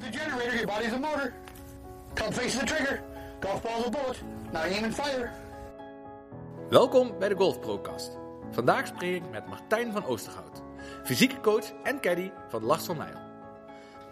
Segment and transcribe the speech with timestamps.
[0.00, 1.32] The generator, your body's a motor.
[2.14, 3.02] Come face the trigger.
[3.40, 4.22] Golf ball's a bullet.
[4.52, 5.32] Now aim and fire.
[6.68, 8.18] Welkom bij de Golf Procast.
[8.50, 10.62] Vandaag spreek ik met Martijn van Oosterhout,
[11.04, 13.18] fysieke coach en caddy van Lars van Nijl.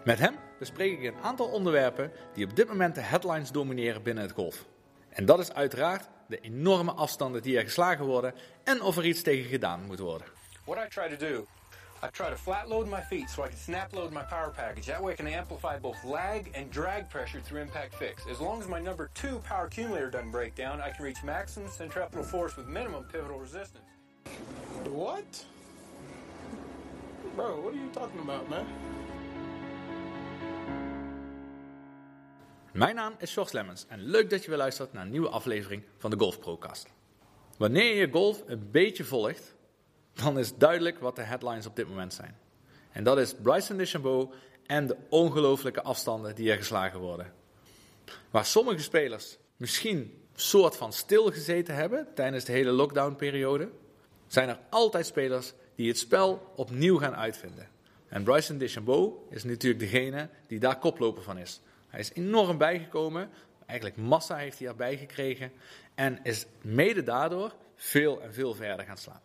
[0.03, 4.23] Met hem bespreek ik een aantal onderwerpen die op dit moment de headlines domineren binnen
[4.23, 4.65] het golf.
[5.09, 9.21] En dat is uiteraard de enorme afstanden die er geslagen worden en of er iets
[9.21, 10.27] tegen gedaan moet worden.
[10.65, 11.45] What I try to do,
[12.03, 14.87] I try to flat load my feet so I can snap load my power package.
[14.87, 18.27] That way I can amplify both lag and drag pressure through impact fix.
[18.29, 21.69] As long as my number two power accumulator doesn't break down, I can reach maximum
[21.69, 23.85] centripetal force with minimum pivotal resistance.
[24.89, 25.45] What?
[27.37, 28.65] Bro, what are you talking about, man?
[32.73, 35.83] Mijn naam is George Lemmens en leuk dat je weer luistert naar een nieuwe aflevering
[35.97, 36.87] van de Golf Procast.
[37.57, 39.52] Wanneer je golf een beetje volgt,
[40.13, 42.37] dan is duidelijk wat de headlines op dit moment zijn.
[42.91, 44.29] En dat is Bryson DeChambeau
[44.65, 47.33] en de ongelooflijke afstanden die er geslagen worden.
[48.29, 53.69] Waar sommige spelers misschien soort van stilgezeten hebben tijdens de hele lockdownperiode,
[54.27, 57.67] zijn er altijd spelers die het spel opnieuw gaan uitvinden.
[58.07, 61.61] En Bryson DeChambeau is natuurlijk degene die daar koploper van is.
[61.87, 63.29] Hij is enorm bijgekomen,
[63.65, 65.51] eigenlijk massa heeft hij erbij gekregen
[65.95, 69.21] en is mede daardoor veel en veel verder gaan slaan.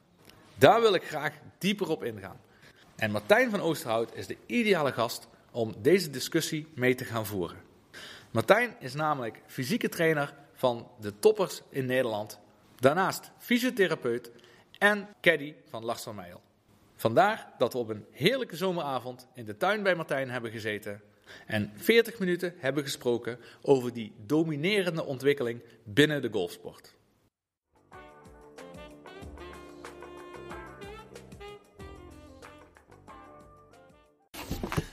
[0.59, 2.41] Daar wil ik graag dieper op ingaan.
[2.97, 7.57] En Martijn van Oosterhout is de ideale gast om deze discussie mee te gaan voeren.
[8.31, 12.41] Martijn is namelijk fysieke trainer van de toppers in Nederland.
[12.77, 14.31] Daarnaast fysiotherapeut
[14.79, 16.41] en caddy van Lars van Meijel.
[16.97, 21.03] Vandaar dat we op een heerlijke zomeravond in de tuin bij Martijn hebben gezeten
[21.47, 26.97] en 40 minuten hebben gesproken over die dominerende ontwikkeling binnen de golfsport.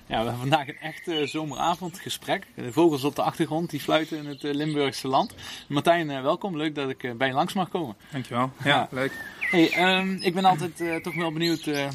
[0.08, 2.44] Ja, we hebben vandaag een echte zomeravondgesprek.
[2.56, 5.36] De vogels op de achtergrond die fluiten in het eh, Limburgse land.
[5.68, 6.58] Martijn, eh, welkom.
[6.58, 7.96] Leuk dat ik eh, bij je langs mag komen.
[8.12, 8.52] Dankjewel.
[8.64, 8.70] Ja.
[8.70, 9.12] Ja, leuk.
[9.40, 11.88] Hey, ehm, ik ben altijd toch wel benieuwd, eh,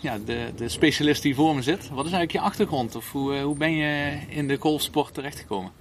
[0.00, 1.88] ja, de, de specialist die voor me zit.
[1.88, 2.94] Wat is eigenlijk je achtergrond?
[2.94, 5.72] Of hoe, hoe ben je in de golfsport terechtgekomen?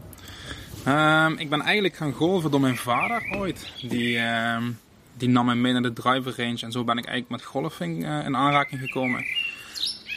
[0.86, 3.72] Ehm, ik ben eigenlijk gaan golven door mijn vader ooit.
[3.82, 4.72] Die, ehm,
[5.18, 8.04] die nam mij mee naar de driver range en zo ben ik eigenlijk met golfing
[8.04, 9.26] in aanraking gekomen.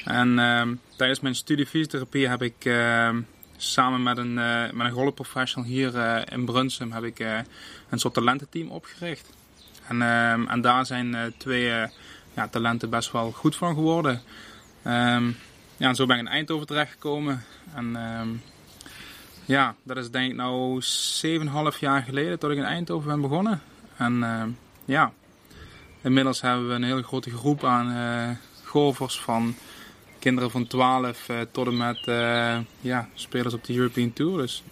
[0.08, 3.20] En ehm, tijdens mijn studie fysiotherapie heb ik ehm,
[3.56, 7.38] samen met een, eh, met een hier eh, in Brunsum heb ik, eh,
[7.88, 9.30] een soort talententeam opgericht.
[9.88, 11.64] En, ehm, en daar zijn twee
[12.34, 14.22] ja, talenten best wel goed van geworden.
[15.76, 17.44] Ja, en zo ben ik in Eindhoven terechtgekomen.
[17.74, 17.96] En
[19.44, 23.62] ja, dat is denk ik nou 7,5 jaar geleden dat ik in Eindhoven ben begonnen.
[23.96, 24.24] En
[24.84, 25.12] ja,
[26.02, 29.54] inmiddels hebben we een hele grote groep aan golfers van
[30.18, 34.36] kinderen van 12 eh, tot en met eh, ja, spelers op de European Tour.
[34.38, 34.62] Dus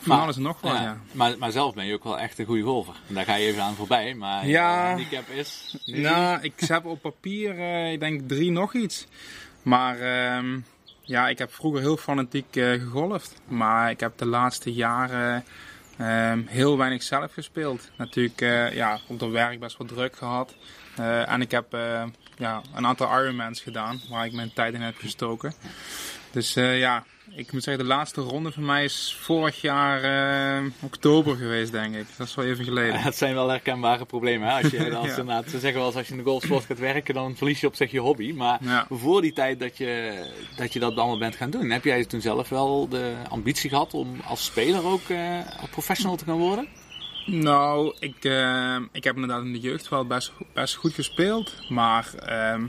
[0.00, 0.98] van Maar- alles en nog wat, ja.
[1.12, 2.94] Maar, maar zelf ben je ook wel echt een goede golfer.
[3.08, 4.14] En daar ga je even aan voorbij.
[4.14, 4.86] Maar Ja.
[4.88, 5.76] handicap is...
[5.84, 9.06] nu- Nou, ik heb op papier, eh, ik denk drie nog iets.
[9.62, 10.58] Maar ehm,
[11.02, 13.40] ja, ik heb vroeger heel fanatiek eh, gegolfd.
[13.48, 15.44] Maar ik heb de laatste jaren
[15.98, 17.90] ehm, heel weinig zelf gespeeld.
[17.96, 18.40] Natuurlijk,
[18.74, 20.54] ja, op het werk best wel druk gehad.
[20.96, 21.76] Eh, en ik heb
[22.36, 25.54] ja, een aantal Ironmans gedaan, waar ik mijn tijd in heb gestoken.
[26.30, 30.02] Dus eh, ja, ik moet zeggen, de laatste ronde van mij is vorig jaar
[30.58, 32.06] eh, oktober geweest, denk ik.
[32.16, 33.02] Dat is wel even geleden.
[33.04, 34.48] Dat zijn wel herkenbare problemen.
[34.48, 34.62] Hè?
[34.62, 35.16] Als je, als, Ja.
[35.16, 37.66] inderdaad, ze zeggen wel eens als je in de golfsport gaat werken, dan verlies je
[37.66, 38.32] op zich je hobby.
[38.32, 38.86] Maar Ja.
[38.90, 40.22] voor die tijd dat je,
[40.56, 43.94] dat je dat allemaal bent gaan doen, heb jij toen zelf wel de ambitie gehad
[43.94, 45.38] om als speler ook eh,
[45.70, 46.66] professional te gaan worden?
[47.26, 51.54] Nou, ik, eh, ik heb inderdaad in de jeugd wel best, best goed gespeeld.
[51.68, 52.66] Maar ehm,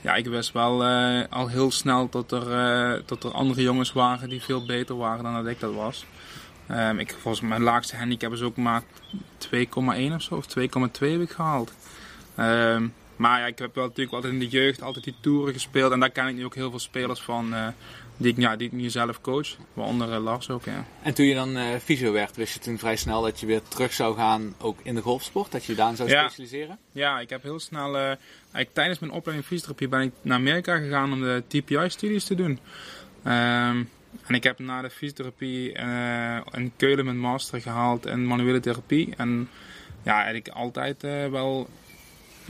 [0.00, 3.92] ja, ik wist wel eh, al heel snel dat er, eh, dat er andere jongens
[3.92, 6.04] waren die veel beter waren dan dat ik dat was.
[6.66, 8.82] Ehm, ik, volgens mijn laagste handicap is ook maar
[9.38, 11.72] 2,1 of zo, of 2,2 heb ik gehaald.
[12.34, 12.86] Ehm,
[13.20, 15.92] maar ja, ik heb wel natuurlijk altijd in de jeugd altijd die toeren gespeeld.
[15.92, 17.68] En daar ken ik nu ook heel veel spelers van eh,
[18.16, 19.56] die, ik, ja, die ik nu zelf coach.
[19.72, 20.84] Waaronder eh, Lars ook, ja.
[21.02, 23.60] En toen je dan eh fysio werd, wist je toen vrij snel dat je weer
[23.68, 25.52] terug zou gaan ook in de golfsport?
[25.52, 26.20] Dat je daar zou Ja.
[26.28, 26.78] specialiseren?
[26.92, 31.12] Ja, ik heb heel snel, eigenlijk tijdens mijn opleiding fysiotherapie ben ik naar Amerika gegaan
[31.12, 32.58] om de TPI-studies te doen.
[33.22, 33.82] Ehm,
[34.26, 35.72] en ik heb na de fysiotherapie
[36.52, 39.14] in Keulen mijn master gehaald in manuele therapie.
[39.16, 39.48] En
[40.02, 41.68] ja, eigenlijk altijd wel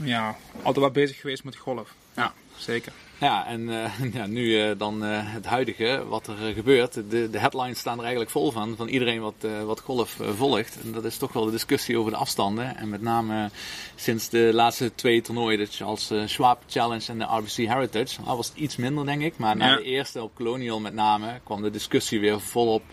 [0.03, 1.93] ja, altijd wel bezig geweest met golf.
[2.15, 2.93] Ja, zeker.
[3.21, 6.93] Ja, en uh, ja, nu uh, dan uh, het huidige, wat er gebeurt.
[6.93, 10.77] De, de headlines staan er eigenlijk vol van, van iedereen wat, wat golf volgt.
[10.83, 12.77] En dat is toch wel de discussie over de afstanden.
[12.77, 13.49] En met name
[13.95, 18.21] sinds de laatste twee toernooien, de Charles Schwab Challenge en de RBC Heritage.
[18.25, 19.37] Al was het iets minder, denk ik.
[19.37, 19.75] Maar na ja.
[19.75, 22.83] de eerste op Colonial met name kwam de discussie weer volop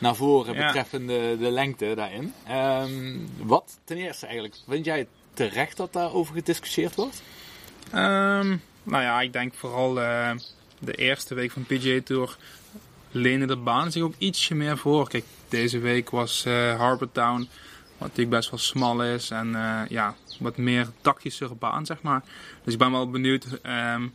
[0.00, 0.66] naar voren ja.
[0.66, 2.34] betreffende de lengte daarin.
[2.50, 7.22] Um, wat ten eerste eigenlijk, vind jij terecht dat daarover gediscussieerd wordt?
[7.94, 10.30] Um, nou ja, ik denk vooral uh,
[10.78, 12.36] de eerste week van PGA Tour
[13.10, 15.08] lenen de baan zich ook ietsje meer voor.
[15.08, 17.48] Kijk, deze week was uh, Town,
[17.98, 22.22] wat natuurlijk best wel smal is en uh, ja, wat meer tactische baan, zeg maar.
[22.64, 23.46] Dus ik ben wel benieuwd,
[23.94, 24.12] um,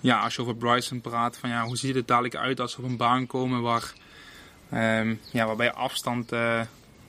[0.00, 2.78] ja, als je over Bryson praat, van ja, hoe ziet het dadelijk uit als ze
[2.78, 3.92] op een baan komen waar,
[4.74, 6.32] um, ja, waarbij afstand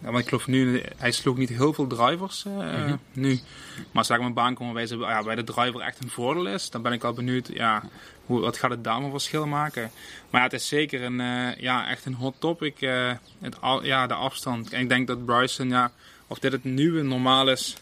[0.02, 3.00] ja, want ik geloof nu, hij sloeg niet heel veel drivers uh, mm -hmm.
[3.14, 3.40] nu.
[3.76, 6.70] Maar als ik mijn baan komen wij ja, bij de driver echt een voordeel is,
[6.70, 7.84] dan ben ik al benieuwd, ja,
[8.26, 9.92] hoe, wat gaat het daar een verschil maken.
[10.30, 14.08] Maar ja, het is zeker een, uh, ja, echt een hot topic, uh, het, ja,
[14.08, 14.74] de afstand.
[14.74, 15.92] En ik denk dat Bryson, ja,
[16.28, 17.76] of dit het nieuwe normaal is,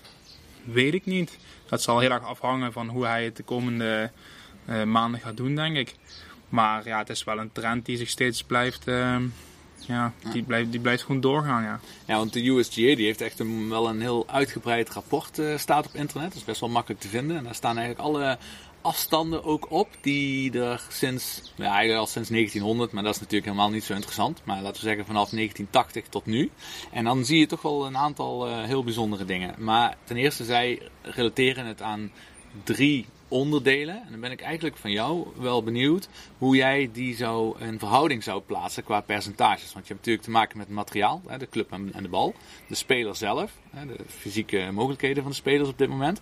[0.64, 1.38] weet ik niet.
[1.70, 4.12] Dat zal heel erg afhangen van hoe hij het de komende
[4.86, 5.96] maanden gaat doen, denk ik.
[6.50, 8.86] Maar ja, het is wel een trend die zich steeds blijft
[9.88, 11.80] ja, die, blijft, die blijft gewoon doorgaan, ja.
[12.06, 15.96] Ja, want de USGA die heeft echt wel een heel uitgebreid rapport uh, staat op
[15.96, 16.28] internet.
[16.28, 17.38] Dat is best wel makkelijk te vinden.
[17.38, 18.38] En daar staan eigenlijk alle
[18.82, 23.46] afstanden ook op die er sinds, ja eigenlijk al sinds 1900, maar dat is natuurlijk
[23.46, 24.42] helemaal niet zo interessant.
[24.44, 26.52] Maar laten we zeggen vanaf 1980 tot nu.
[26.92, 29.56] En dan zie je toch wel een aantal uh, heel bijzondere dingen.
[29.58, 32.12] Maar ten eerste, zij relateren het aan
[32.64, 33.96] drie onderdelen.
[33.96, 36.08] En dan ben ik eigenlijk van jou wel benieuwd
[36.38, 39.74] hoe jij die zou in verhouding zou plaatsen qua percentages.
[39.74, 42.34] Want je hebt natuurlijk te maken met het materiaal, de club en de bal.
[42.68, 46.22] De speler zelf, de fysieke mogelijkheden van de spelers op dit moment.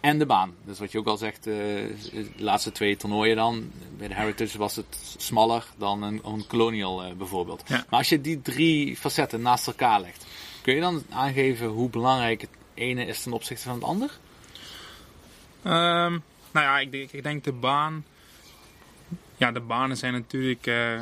[0.00, 0.54] En de baan.
[0.64, 3.70] Dus wat je ook al zegt, eh, de laatste twee toernooien dan.
[3.98, 7.68] Bij de Heritage was het smaller dan een, een Colonial eh, bijvoorbeeld.
[7.68, 10.26] Maar als je die drie facetten naast elkaar legt,
[10.62, 14.18] kun je dan aangeven hoe belangrijk het ene is ten opzichte van het ander?
[15.64, 16.22] Um,
[16.54, 18.04] nou ja, ik denk, ik denk de baan.
[19.36, 20.66] Ja, de banen zijn natuurlijk.
[20.66, 21.00] Uh,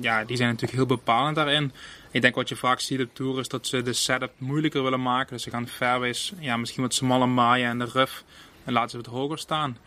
[0.00, 1.72] ja, die zijn natuurlijk heel bepalend daarin.
[2.10, 5.02] Ik denk wat je vaak ziet op tour is dat ze de setup moeilijker willen
[5.02, 5.32] maken.
[5.32, 8.14] Dus ze gaan fairways ja, misschien wat smaller maaien en de rough
[8.64, 9.78] en laten ze het hoger staan.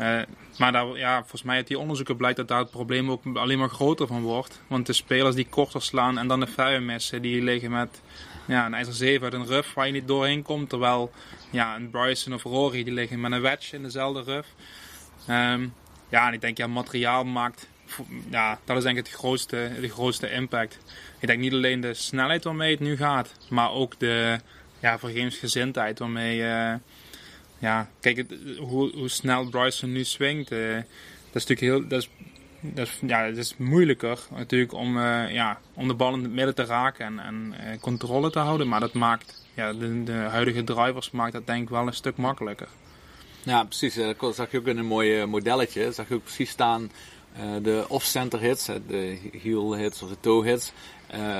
[0.00, 0.20] Uh,
[0.58, 3.68] maar ja, volgens mij uit die onderzoeken blijkt dat daar het probleem ook alleen maar
[3.68, 4.60] groter van wordt.
[4.66, 8.00] Want de spelers die korter slaan en dan de missen, die liggen met
[8.46, 10.68] ja, een ijzer 7 uit een rough waar je niet doorheen komt.
[10.68, 11.12] Terwijl
[11.50, 14.48] ja, een Bryson of Rory die liggen met een wedge in dezelfde rough.
[15.28, 15.74] Um,
[16.08, 17.68] ja, en ik denk ja, materiaal maakt,
[18.30, 20.78] ja, dat is denk ik het grootste, de grootste impact.
[21.18, 24.38] Ik denk niet alleen de snelheid waarmee het nu gaat, maar ook de
[24.80, 26.74] ja, vergevingsgezindheid waarmee, uh,
[27.60, 30.52] ja, kijk het, hoe, hoe snel Bryson nu swingt.
[30.52, 30.74] Uh,
[31.32, 32.10] dat is natuurlijk heel, dat is
[32.60, 36.54] dat ja, het is moeilijker natuurlijk om, uh, ja, om de bal in het midden
[36.54, 38.68] te raken en, en uh, controle te houden.
[38.68, 42.16] Maar dat maakt ja, de, de, huidige drivers maakt dat denk ik wel een stuk
[42.16, 42.68] makkelijker.
[43.42, 43.94] Ja, precies.
[43.94, 45.92] Dat zag je ook in een mooi modelletje.
[45.92, 46.90] Zag je ook precies staan
[47.62, 50.72] de off-center hits, de heel hits of de toe hits.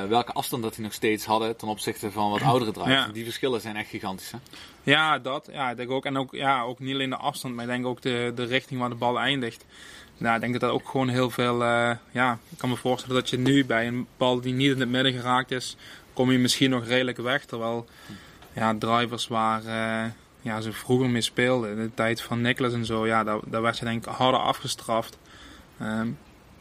[0.09, 3.05] Welke afstand dat die nog steeds hadden ten opzichte van wat oudere drivers.
[3.05, 3.13] Ja.
[3.13, 4.31] Die verschillen zijn echt gigantisch.
[4.31, 4.39] Hè?
[4.83, 5.49] Ja, dat.
[5.53, 6.05] Ja, ik denk ook.
[6.05, 8.81] En ook, ja, ook niet alleen de afstand, maar ik denk ook de, de richting
[8.81, 9.65] waar de bal eindigt.
[10.17, 11.63] Nou, ik denk dat dat ook gewoon heel veel.
[11.63, 14.81] Uh, ja, ik kan me voorstellen dat je nu bij een bal die niet in
[14.81, 15.77] het midden geraakt is,
[16.13, 17.45] kom je misschien nog redelijk weg.
[17.45, 17.87] Terwijl
[18.53, 22.85] ja, drivers waar uh, ja, ze vroeger mee speelden, in de tijd van Nicholas en
[22.85, 25.19] zo, ja, daar, daar werd je denk ik harder afgestraft.
[25.83, 26.19] Um,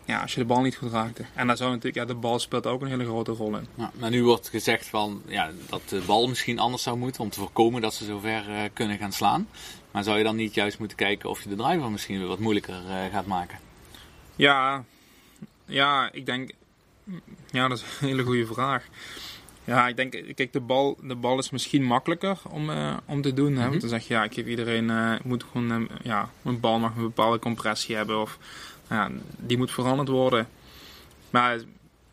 [0.09, 1.25] ja, als je de bal niet goed raakte.
[1.33, 3.67] En daar zou natuurlijk, ja, de bal speelt ook een hele grote rol in.
[3.75, 7.29] Ja, maar nu wordt gezegd van, ja, dat de bal misschien anders zou moeten om
[7.29, 9.47] te voorkomen dat ze zover uh, kunnen gaan slaan.
[9.91, 12.39] Maar zou je dan niet juist moeten kijken of je de driver misschien weer wat
[12.39, 13.59] moeilijker uh, gaat maken?
[14.35, 14.83] Ja,
[15.65, 16.51] ja, ik denk,
[17.51, 18.85] ja, dat is een hele goede vraag.
[19.63, 23.33] Ja, ik denk, kijk, de bal, de bal is misschien makkelijker om, uh, om te
[23.33, 23.55] doen.
[23.55, 23.59] Hè?
[23.59, 23.79] Want mhm.
[23.79, 27.39] dan zeg je, ja, ik geef iedereen, moet gewoon, ja, een bal mag een bepaalde
[27.39, 28.21] compressie hebben.
[28.21, 28.37] Of
[28.89, 30.47] ja, die moet veranderd worden.
[31.29, 31.59] Maar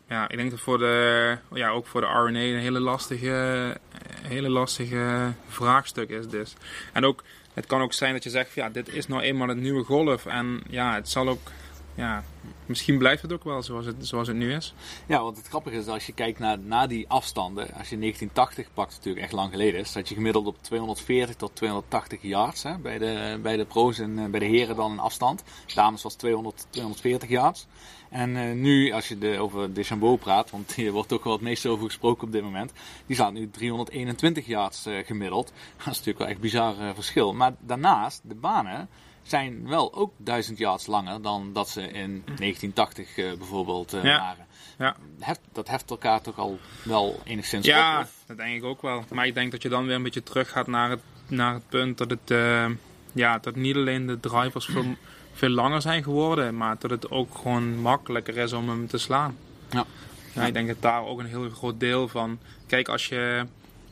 [0.07, 3.77] ja, ik denk dat voor de, ja, ook voor de RNA een hele lastige,
[4.21, 6.53] hele lastige vraagstuk is dus.
[6.93, 9.57] En ook, het kan ook zijn dat je zegt, ja, dit is nou eenmaal het
[9.57, 10.25] nieuwe golf.
[10.25, 11.51] En ja, het zal ook
[11.95, 12.23] ja,
[12.67, 14.73] misschien blijft het ook wel zoals het, zoals het nu is.
[15.07, 17.63] Ja, want het grappige is als je kijkt naar, naar die afstanden.
[17.63, 19.91] Als je 1980 pakt, natuurlijk echt lang geleden is.
[19.91, 24.19] Dat je gemiddeld op 240 tot 280 yards hè, bij, de, bij de pro's en
[24.19, 25.43] eh, bij de heren dan een afstand.
[25.75, 27.67] Dames was 200, 240 yards.
[28.09, 31.41] En uh, nu, als je de, over Deschambeau praat, want hier wordt ook wel het
[31.41, 32.71] meest over gesproken op dit moment.
[33.05, 35.47] Die staat nu 321 yards uh, gemiddeld.
[35.77, 37.33] Dat is natuurlijk wel echt bizar verschil.
[37.33, 38.89] Maar daarnaast, de banen
[39.27, 44.01] zijn wel ook 1000 yards langer dan dat ze in 1980 uh, bijvoorbeeld Ja.
[44.19, 44.45] waren.
[44.77, 44.95] Ja.
[45.19, 48.03] Heft, dat heft elkaar toch al wel enigszins Ja, op?
[48.03, 49.03] of- dat denk ik ook wel.
[49.13, 51.69] Maar ik denk dat je dan weer een beetje terug gaat naar het, naar het
[51.69, 52.65] punt dat het eh,
[53.11, 54.85] ja, dat niet alleen de drivers veel,
[55.33, 59.37] veel langer zijn geworden, maar dat het ook gewoon makkelijker is om hem te slaan.
[59.69, 59.85] Ja.
[60.33, 62.39] Ja, ik denk dat daar ook een heel groot deel van.
[62.67, 63.45] Kijk, als je.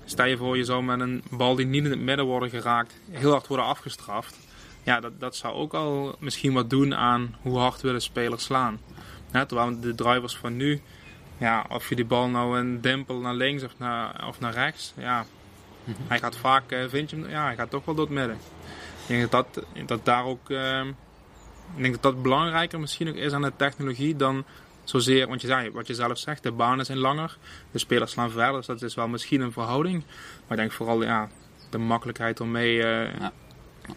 [0.08, 2.94] Stel je voor, je zou met een bal die niet in het midden worden geraakt,
[3.12, 4.38] heel hard worden afgestraft.
[4.86, 8.80] Ja, dat, dat zou ook al misschien wat doen aan hoe hard willen spelers slaan.
[9.32, 10.82] Ja, terwijl de drivers van nu,
[11.38, 14.94] ja, of je die bal nou een dimpel naar links of naar, of naar rechts,
[14.98, 15.26] ja,
[16.08, 18.36] hij gaat vaak, eh, vind je hem, ja, hij gaat toch wel door het midden.
[18.36, 20.86] Ik denk dat, dat, dat daar ook, eh,
[21.76, 24.44] ik denk dat dat belangrijker misschien ook is aan de technologie dan
[24.84, 27.38] zozeer, want je zei, wat je zelf zegt, de banen zijn langer,
[27.72, 30.04] de spelers slaan verder, dus dat is wel misschien een verhouding.
[30.04, 31.30] Maar ik denk vooral, ja,
[31.70, 33.32] de makkelijkheid waarmee, eh, Ja.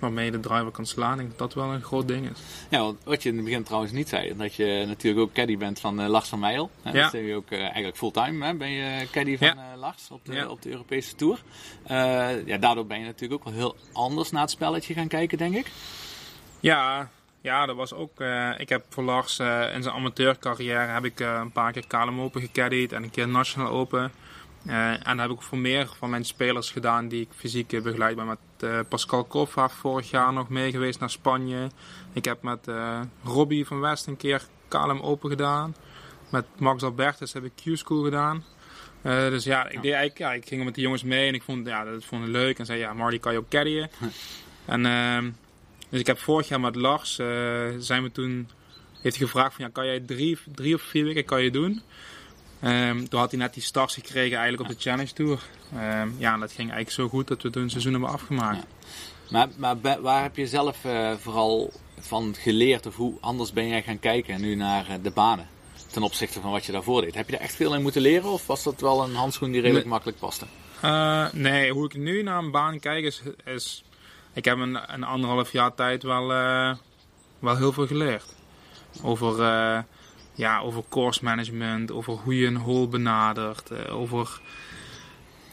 [0.00, 2.38] Waarmee de driver kan slaan, ik denk dat dat wel een groot ding is.
[2.68, 5.56] Ja, want wat je in het begin trouwens niet zei, dat je natuurlijk ook caddy
[5.56, 6.70] bent van eh, Lars van Meijel.
[6.82, 7.02] Hè, Ja.
[7.02, 9.54] Dat ben je ook eh, eigenlijk fulltime, hè, ben je caddy van Ja.
[9.72, 10.46] eh, Lars op de, Ja.
[10.48, 11.42] op de Europese Tour.
[11.86, 15.38] Eh, ja, daardoor ben je natuurlijk ook wel heel anders naar het spelletje gaan kijken,
[15.38, 15.66] denk ik.
[16.60, 18.20] Ja, ja, dat was ook.
[18.20, 21.86] eh, ik heb voor Lars eh, in zijn amateurcarrière heb ik eh, een paar keer
[21.86, 24.12] KLM Open gecaddied en een keer National Open.
[24.68, 27.82] Eh, en dat heb ik voor meer van mijn spelers gedaan die ik fysiek eh,
[27.82, 28.26] begeleid ben.
[28.26, 31.70] Met eh, Pascal Koffa vorig jaar nog mee geweest naar Spanje.
[32.12, 32.70] Ik heb met
[33.24, 35.74] Robbie van West een keer KLM Open gedaan.
[36.28, 38.44] Met Max Albertus heb ik Q-School gedaan.
[39.02, 41.66] Dus ja, ik, deed eigenlijk, ja, ik ging met die jongens mee en ik vond,
[41.66, 42.58] ja, dat vond ik leuk.
[42.58, 43.88] En zei, ja, Marty kan je ook caddien.
[44.66, 45.30] en ehm,
[45.88, 47.14] dus ik heb vorig jaar met Lars,
[47.78, 48.48] zijn we toen,
[49.00, 51.82] heeft hij gevraagd van, ja, kan jij drie, drie of vier weken kan je doen?
[52.60, 55.42] Ehm, toen had hij net die stars gekregen eigenlijk op de Challenge Tour.
[55.74, 58.66] Ehm, ja, en dat ging eigenlijk zo goed dat we toen een seizoen hebben afgemaakt.
[59.30, 63.82] Maar, maar waar heb je zelf eh, vooral van geleerd of hoe anders ben jij
[63.82, 65.48] gaan kijken nu naar eh, de banen?
[65.90, 67.14] Ten opzichte van wat je daarvoor deed.
[67.14, 69.60] Heb je er echt veel in moeten leren of was dat wel een handschoen die
[69.60, 69.92] redelijk Nee.
[69.92, 70.46] makkelijk paste?
[70.80, 73.22] Eh, nee, hoe ik nu naar een baan kijk is...
[73.44, 73.84] is
[74.32, 76.26] ik heb een, een anderhalf jaar tijd wel,
[77.38, 78.34] wel heel veel geleerd.
[79.02, 79.36] Over,
[80.38, 84.40] ja, over course management, over hoe je een hole benadert, eh, over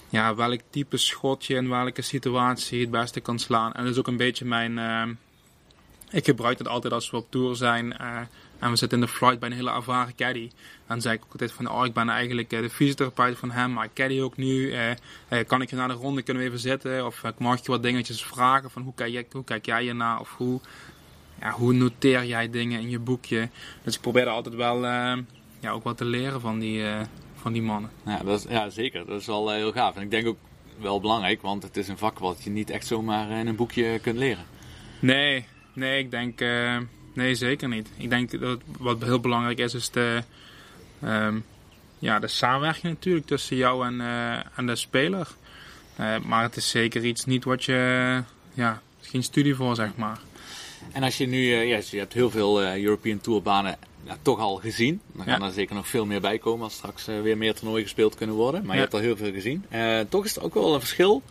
[0.09, 3.73] ja, welk type schot je in welke situatie het beste kan slaan.
[3.73, 4.77] En dat is ook een beetje mijn...
[4.77, 5.07] eh,
[6.11, 8.19] ik gebruik het altijd als we op tour zijn eh,
[8.59, 10.51] en we zitten in de flight bij een hele ervaren caddy.
[10.87, 13.85] Dan zei ik ook altijd van, oh ik ben eigenlijk de fysiotherapeut van hem, maar
[13.85, 14.73] ik caddy ook nu.
[15.47, 17.05] kan ik je na de ronde, kunnen we even zitten?
[17.05, 19.81] Of eh, mag ik je wat dingetjes vragen van hoe kijk, jij, hoe kijk jij
[19.81, 20.19] hiernaar?
[20.19, 20.59] Of hoe,
[21.39, 23.49] ja, hoe noteer jij dingen in je boekje?
[23.83, 25.17] Dus ik probeer er altijd wel eh,
[25.59, 27.01] ja, ook wat te leren van die, eh,
[27.35, 27.91] van die mannen.
[28.05, 29.05] Ja, dat is, ja, zeker.
[29.05, 29.95] Dat is wel eh, heel gaaf.
[29.95, 30.37] En ik denk ook
[30.79, 33.99] wel belangrijk, want het is een vak wat je niet echt zomaar in een boekje
[33.99, 34.45] kunt leren.
[34.99, 36.39] Nee, nee, ik denk.
[37.13, 37.89] nee, zeker niet.
[37.97, 40.23] Ik denk dat wat heel belangrijk is, is de,
[41.01, 41.39] ehm,
[41.99, 44.01] ja, de samenwerking natuurlijk tussen jou en,
[44.55, 45.27] en de speler.
[46.23, 48.23] Maar het is zeker iets niet wat je.
[48.53, 50.19] Ja, geen studie voor, zeg maar.
[50.91, 54.39] En als je nu, eh, ja, je hebt heel veel eh, European Tourbanen ja, toch
[54.39, 55.01] al gezien.
[55.13, 55.45] Dan gaan Ja.
[55.45, 58.35] er zeker nog veel meer bij komen als straks eh, weer meer toernooien gespeeld kunnen
[58.35, 58.65] worden.
[58.65, 59.65] Maar je hebt al heel veel gezien.
[60.09, 61.21] Toch is er ook wel een verschil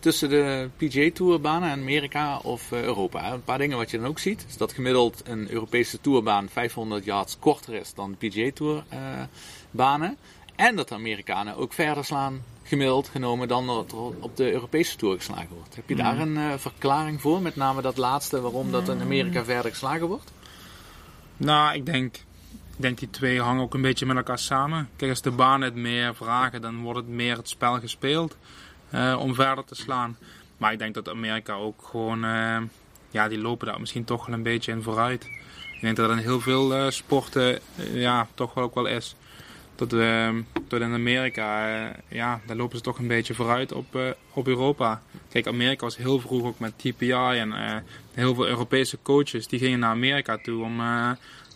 [0.00, 3.32] tussen de PGA Tourbanen en Amerika of Europa.
[3.32, 7.04] Een paar dingen wat je dan ook ziet, is dat gemiddeld een Europese Tourbaan 500
[7.04, 8.98] yards korter is dan de PGA Tour eh,
[9.70, 10.16] banen.
[10.56, 14.96] En dat de Amerikanen ook verder slaan, gemiddeld genomen, dan dat er op de Europese
[14.96, 15.76] Tour geslagen wordt.
[15.76, 17.42] Heb je daar een eh, verklaring voor?
[17.42, 20.32] Met name dat laatste, waarom dat in Amerika verder geslagen wordt?
[21.36, 22.16] Nou, ik denk,
[22.52, 24.88] ik denk die twee hangen ook een beetje met elkaar samen.
[24.96, 28.36] Kijk, als de banen het meer vragen, dan wordt het meer het spel gespeeld
[28.90, 30.16] eh, om verder te slaan.
[30.56, 32.58] Maar ik denk dat Amerika ook gewoon, eh,
[33.10, 35.24] ja, die lopen daar misschien toch wel een beetje in vooruit.
[35.74, 37.58] Ik denk dat dat in heel veel sporten,
[37.92, 39.14] ja, toch wel ook wel is.
[39.80, 43.96] Dat, we dat in Amerika, eh, ja, daar lopen ze toch een beetje vooruit op,
[43.96, 45.02] eh, op Europa.
[45.28, 47.76] Kijk, Amerika was heel vroeg ook met TPI en eh,
[48.14, 50.80] heel veel Europese coaches die gingen naar Amerika toe om,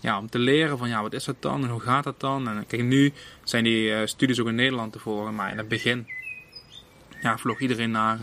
[0.00, 2.48] ja, om te leren van ja, wat is dat dan en hoe gaat dat dan.
[2.48, 3.12] En kijk, nu
[3.42, 6.06] zijn die studies ook in Nederland te volgen, maar in het begin
[7.22, 8.18] ja, vloog iedereen naar,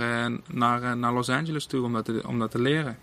[0.47, 2.97] naar, naar Los Angeles toe om dat te, om dat te leren.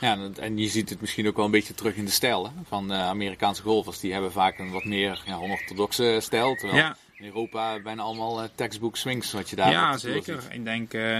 [0.00, 2.44] Ja, en, en je ziet het misschien ook wel een beetje terug in de stijl
[2.44, 4.00] hè, van de Amerikaanse golfers.
[4.00, 6.54] Die hebben vaak een wat meer ja, onorthodoxe stijl.
[6.54, 6.96] Terwijl Ja.
[7.16, 10.42] in Europa bijna allemaal eh, textbook swings wat je daar ja, zeker.
[10.42, 10.52] ziet.
[10.52, 11.18] Ik denk, eh,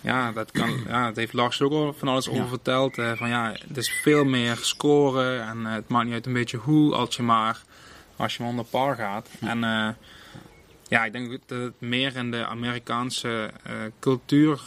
[0.00, 2.98] ja, dat kan, ja, dat heeft Lars ook al van alles over verteld.
[2.98, 6.32] eh, van ja, het is veel meer scoren en eh, het maakt niet uit een
[6.32, 7.62] beetje hoe, als je maar,
[8.16, 9.28] als je maar onder par gaat.
[9.40, 9.88] En eh,
[10.88, 14.60] ja, ik denk dat het meer in de Amerikaanse eh, cultuur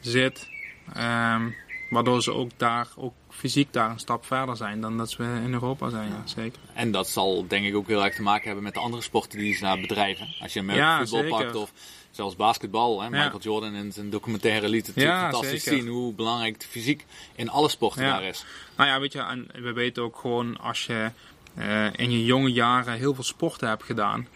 [0.00, 0.48] zit.
[0.94, 1.48] ehm,
[1.92, 5.52] waardoor ze ook daar, ook fysiek daar een stap verder zijn dan dat we in
[5.52, 6.58] Europa zijn, ja, zeker.
[6.74, 9.38] En dat zal denk ik ook heel erg te maken hebben met de andere sporten
[9.38, 10.28] die ze daar bedrijven.
[10.40, 11.36] Als je Ja, voetbal zeker.
[11.38, 11.72] pakt of
[12.10, 13.02] zelfs basketbal.
[13.02, 13.10] Hè.
[13.10, 15.80] Michael Jordan in zijn documentaire liet het Ja, fantastisch zeker.
[15.80, 18.44] zien hoe belangrijk de fysiek in alle sporten daar is.
[18.76, 21.10] Nou ja, weet je, en we weten ook gewoon als je
[21.54, 24.26] eh, in je jonge jaren heel veel sporten hebt gedaan,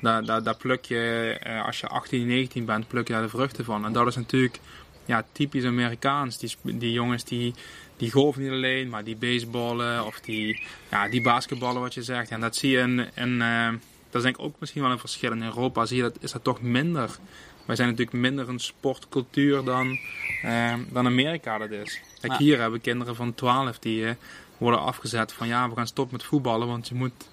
[0.00, 3.28] daar, daar, daar pluk je, eh, als je 18, 19 bent, pluk je daar de
[3.28, 3.84] vruchten van.
[3.84, 4.60] En dat is natuurlijk
[5.06, 6.38] ja, typisch Amerikaans.
[6.38, 7.54] Die, die jongens die,
[7.96, 12.30] die golven niet alleen, maar die baseballen of die, ja, die basketballen wat je zegt.
[12.30, 13.68] En dat zie je in, in eh,
[14.10, 15.32] dat is denk ik ook misschien wel een verschil.
[15.32, 17.18] In Europa zie je dat, is dat toch minder.
[17.66, 19.98] Wij zijn natuurlijk minder een sportcultuur dan,
[20.42, 22.00] eh, dan Amerika dat is.
[22.20, 22.38] Kijk, Ja.
[22.38, 24.14] hier hebben we kinderen van 12 die eh,
[24.58, 27.28] worden afgezet van ja, we gaan stoppen met voetballen, want je moet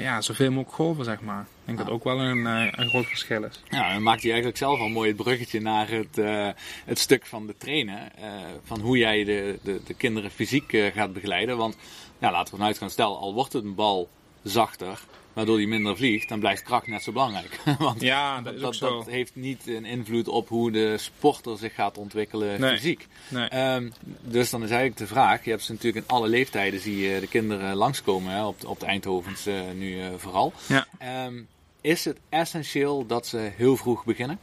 [0.00, 1.46] ja, zoveel mogelijk golven, zeg maar.
[1.62, 3.62] Ik denk dat ook wel een, eh, een groot verschil is.
[3.68, 6.48] Ja, dan maakt hij eigenlijk zelf al mooi het bruggetje naar het, eh,
[6.84, 8.16] het stuk van de trainen.
[8.16, 8.30] eh,
[8.64, 11.56] van hoe jij de, de, de kinderen fysiek gaat begeleiden.
[11.56, 11.76] Want
[12.18, 14.08] ja, laten we vanuit gaan stellen, al wordt het een bal
[14.42, 15.00] zachter,
[15.32, 17.60] waardoor die minder vliegt, dan blijft kracht net zo belangrijk.
[17.78, 18.96] Want Ja, dat is ook dat, zo.
[18.96, 22.76] dat heeft niet een invloed op hoe de sporter zich gaat ontwikkelen Nee.
[22.76, 23.06] fysiek.
[23.28, 23.48] Nee.
[23.48, 26.98] Ehm, dus dan is eigenlijk de vraag, je hebt ze natuurlijk in alle leeftijden zie
[26.98, 30.52] je de kinderen langskomen, hè, op, de- op de Eindhovens eh, nu eh, vooral.
[30.68, 30.86] Ja.
[30.98, 31.34] Ehm,
[31.80, 34.38] is het essentieel dat ze heel vroeg beginnen?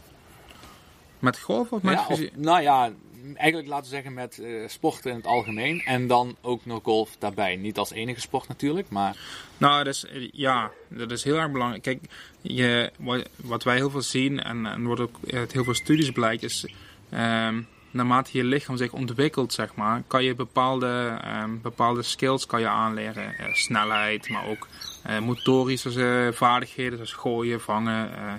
[1.19, 2.91] Met golf of met Ja, of, nou ja,
[3.35, 7.15] eigenlijk laten we zeggen met eh, sporten in het algemeen en dan ook nog golf
[7.19, 7.55] daarbij.
[7.55, 9.17] Niet als enige sport natuurlijk, maar
[9.57, 11.83] Nou, dat is, ja, dat is heel erg belangrijk.
[11.83, 11.99] Kijk,
[12.41, 12.91] je,
[13.35, 16.65] wat, wij heel veel zien en, en wordt ook uit heel veel studies blijkt, is
[17.09, 17.61] ehm,
[17.91, 22.67] naarmate je lichaam zich ontwikkelt, zeg maar, kan je bepaalde, ehm, bepaalde skills kan je
[22.67, 23.37] aanleren.
[23.37, 24.67] Eh, snelheid, maar ook
[25.03, 28.13] eh, motorische eh, vaardigheden, zoals gooien, vangen.
[28.13, 28.33] eh.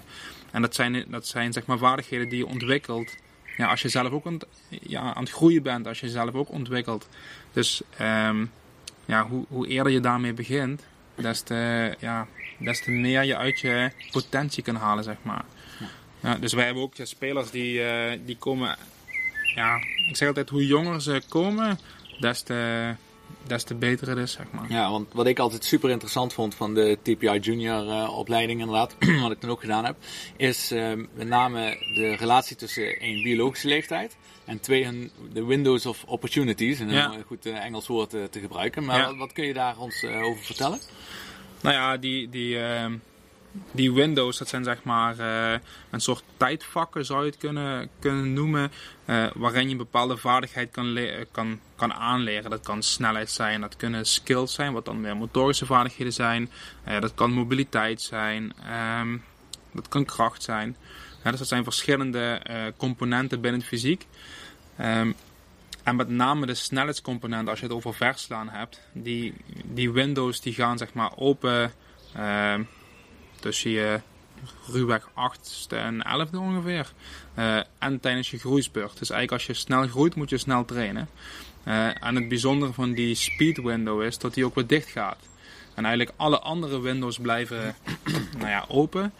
[0.50, 3.16] en dat zijn, dat zijn zeg maar vaardigheden die je ontwikkelt.
[3.56, 6.34] Ja, als je zelf ook aan het, ja, aan het groeien bent, als je zelf
[6.34, 7.08] ook ontwikkelt.
[7.52, 8.46] Dus ehm,
[9.04, 10.82] ja, hoe, hoe eerder je daarmee begint,
[11.14, 12.26] des te, ja,
[12.58, 15.44] des te meer je uit je potentie kan halen, zeg maar.
[16.20, 18.76] Ja, dus wij hebben ook ja, spelers die, eh, die komen...
[19.54, 19.76] Ja,
[20.08, 21.78] ik zeg altijd, hoe jonger ze komen,
[22.20, 22.94] des te,
[23.50, 24.64] des te beter het is, zeg maar.
[24.72, 28.96] Ja, want wat ik altijd super interessant vond van de TPI Junior eh, opleiding inderdaad,
[29.22, 29.96] wat ik toen ook gedaan heb,
[30.36, 35.86] is eh, met name de relatie tussen één biologische leeftijd en twee hun, de windows
[35.86, 37.12] of opportunities, en Ja.
[37.12, 38.84] een goed eh, Engels woord eh, te gebruiken.
[38.84, 39.06] Maar Ja.
[39.06, 40.78] wat, wat kun je daar ons over vertellen?
[41.60, 42.96] Nou ja, die, die, ehm,
[43.52, 45.60] die windows, dat zijn zeg maar eh,
[45.90, 48.72] een soort tijdvakken zou je het kunnen, kunnen noemen.
[49.04, 50.98] eh, waarin je een bepaalde vaardigheid kan,
[51.32, 52.50] kan, kan aanleren.
[52.50, 56.50] Dat kan snelheid zijn, dat kunnen skills zijn, wat dan meer motorische vaardigheden zijn.
[56.84, 59.16] Eh, dat kan mobiliteit zijn, ehm,
[59.72, 60.76] dat kan kracht zijn.
[61.22, 62.42] Dus dat zijn verschillende
[62.76, 64.06] componenten binnen het fysiek.
[64.76, 65.12] Ehm,
[65.82, 69.34] en met name de snelheidscomponent, als je het over verslaan hebt, die,
[69.64, 71.72] die windows die gaan zeg maar open
[72.14, 72.62] ehm,
[73.40, 74.00] tussen je
[74.66, 76.92] ruwweg 8ste en 11e ongeveer.
[77.34, 78.98] Eh, en tijdens je groeispurt.
[78.98, 81.08] Dus eigenlijk als je snel groeit, moet je snel trainen.
[81.62, 85.18] Eh, en het bijzondere van die speed window is dat die ook weer dicht gaat.
[85.74, 87.74] En eigenlijk alle andere windows blijven
[88.38, 89.12] nou ja, open.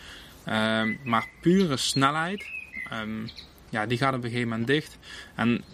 [0.45, 2.45] Ehm, maar pure snelheid,
[2.91, 3.27] ehm,
[3.69, 4.99] ja, die gaat op een gegeven moment dicht.
[5.35, 5.65] En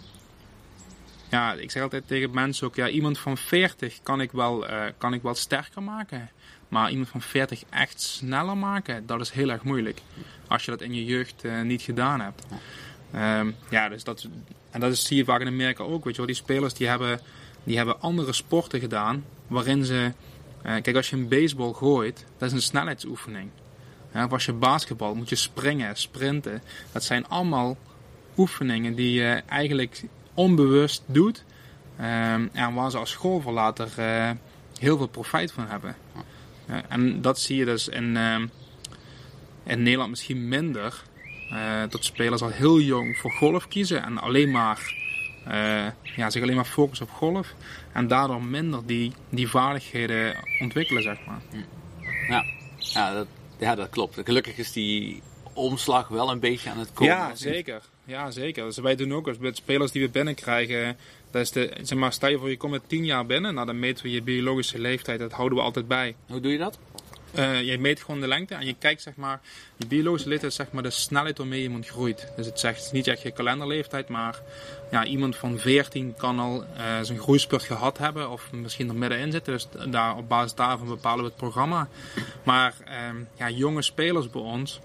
[1.29, 4.91] ja, ik zeg altijd tegen mensen ook, ja, iemand van 40 kan ik wel, eh,
[4.97, 6.29] kan ik wel sterker maken.
[6.69, 10.01] Maar iemand van 40 echt sneller maken, dat is heel erg moeilijk.
[10.47, 12.45] Als je dat in je jeugd eh, niet gedaan hebt.
[13.11, 14.27] Ehm, ja, dus dat,
[14.71, 16.03] en dat is, zie je vaak in Amerika ook.
[16.03, 16.25] Weet je wel.
[16.25, 17.19] Die spelers die hebben,
[17.63, 19.23] die hebben andere sporten gedaan.
[19.47, 20.11] Waarin ze.
[20.61, 23.49] eh, kijk, als je een baseball gooit, dat is een snelheidsoefening.
[24.13, 26.61] Ja, of als je basketbal moet je springen, sprinten.
[26.91, 27.77] Dat zijn allemaal
[28.37, 30.03] oefeningen die je eigenlijk
[30.33, 31.43] onbewust doet.
[31.97, 34.31] Ehm, en waar ze als golfer later eh,
[34.79, 35.95] heel veel profijt van hebben.
[36.67, 38.47] Eh, en dat zie je dus in, ehm,
[39.65, 41.03] in Nederland misschien minder.
[41.51, 44.93] eh, dat spelers al heel jong voor golf kiezen en alleen maar,
[45.45, 47.53] eh, ja, zich alleen maar focussen op golf.
[47.93, 51.41] En daardoor minder die, die vaardigheden ontwikkelen, zeg maar.
[52.27, 52.45] Ja,
[52.77, 53.27] ja, dat,
[53.59, 54.19] ja, dat klopt.
[54.23, 55.21] Gelukkig is die
[55.53, 57.13] omslag wel een beetje aan het komen.
[57.13, 57.81] Ja, zeker.
[58.05, 58.63] Ja, zeker.
[58.65, 60.97] Dus wij doen ook als met spelers die we binnenkrijgen,
[61.37, 63.65] dat is de, zeg maar, stel je voor je komt met 10 jaar binnen, nou
[63.65, 66.15] dan meten we je biologische leeftijd, dat houden we altijd bij.
[66.27, 66.79] Hoe doe je dat?
[67.33, 69.41] Eh, je meet gewoon de lengte en je kijkt zeg maar,
[69.77, 72.27] je biologische leeftijd is zeg maar de snelheid waarmee iemand groeit.
[72.35, 74.41] Dus het zegt het is niet echt je kalenderleeftijd, maar
[74.91, 79.31] ja, iemand van 14 kan al eh, zijn groeispurt gehad hebben of misschien er middenin
[79.31, 79.53] zitten.
[79.53, 81.87] Dus daar, op basis daarvan bepalen we het programma.
[82.43, 84.79] Maar ehm, ja, jonge spelers bij ons,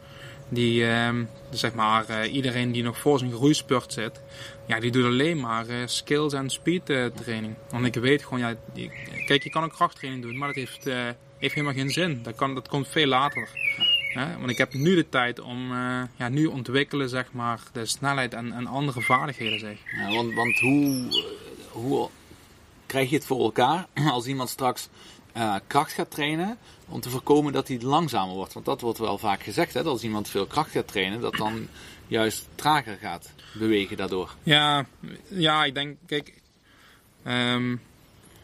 [0.53, 4.21] die, ehm, zeg maar, eh, iedereen die nog voor zijn groeispurt zit,
[4.67, 7.55] ja, die doet alleen maar eh, skills en speed eh, training.
[7.71, 8.55] Want ik weet gewoon, ja,
[9.27, 10.85] kijk, je kan ook krachttraining doen, maar dat heeft,
[11.39, 12.21] heeft helemaal geen zin.
[12.23, 13.49] Dat, kan, dat komt veel later.
[14.15, 15.73] Want ik heb nu de tijd om,
[16.17, 19.77] ja, nu ontwikkelen, zeg maar, de snelheid en, en andere vaardigheden, zeg.
[19.97, 21.09] Ja, want want hoe,
[21.71, 22.09] hoe
[22.87, 23.87] krijg je het voor elkaar
[24.17, 24.89] als iemand straks
[25.33, 28.53] eh, kracht gaat trainen om te voorkomen dat hij langzamer wordt?
[28.53, 31.35] Want dat wordt wel vaak gezegd, hè, dat als iemand veel kracht gaat trainen, dat
[31.35, 31.69] dan
[32.07, 34.35] juist trager gaat bewegen daardoor.
[34.43, 34.87] Ja,
[35.29, 36.43] ja ik denk, kijk,
[37.23, 37.77] ehm,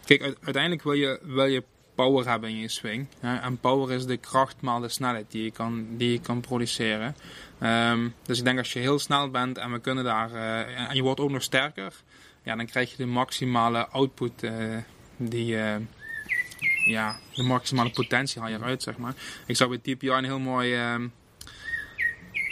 [0.04, 1.62] kijk uiteindelijk wil je, wil je
[1.94, 3.06] power hebben in je swing.
[3.20, 3.36] Hè?
[3.36, 7.16] En power is de kracht maal de snelheid die je kan, die je kan produceren.
[7.58, 10.96] Ehm, dus ik denk als je heel snel bent en we kunnen daar, eh, en
[10.96, 11.92] je wordt ook nog sterker,
[12.42, 14.76] ja, dan krijg je de maximale output eh,
[15.16, 15.56] die,
[16.88, 19.14] ja, de maximale potentie haal je eruit, zeg maar.
[19.46, 21.08] Ik zag bij TPI een heel mooi, ehm,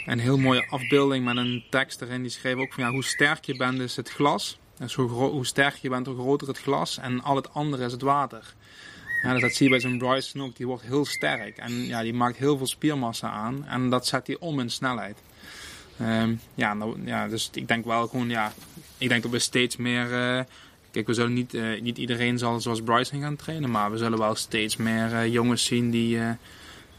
[0.05, 2.21] een heel mooie afbeelding met een tekst erin.
[2.21, 4.59] Die schreef ook van ja, hoe sterk je bent is het glas.
[4.77, 6.97] Dus hoe, hoe sterker je bent, hoe groter het glas.
[6.97, 8.53] En al het andere is het water.
[9.23, 10.55] Ja, dus dat zie je bij zo'n Bryson ook.
[10.55, 11.57] Die wordt heel sterk.
[11.57, 13.65] En ja, die maakt heel veel spiermassa aan.
[13.65, 15.17] En dat zet hij om in snelheid.
[15.99, 18.53] Ehm, ja, nou, ja, dus ik denk wel gewoon, ja,
[18.97, 20.13] ik denk dat we steeds meer.
[20.13, 20.43] eh,
[20.97, 23.71] kijk, we zullen niet, eh, niet iedereen zal zoals Bryson gaan trainen.
[23.71, 26.29] Maar we zullen wel steeds meer eh, jongens zien die, eh,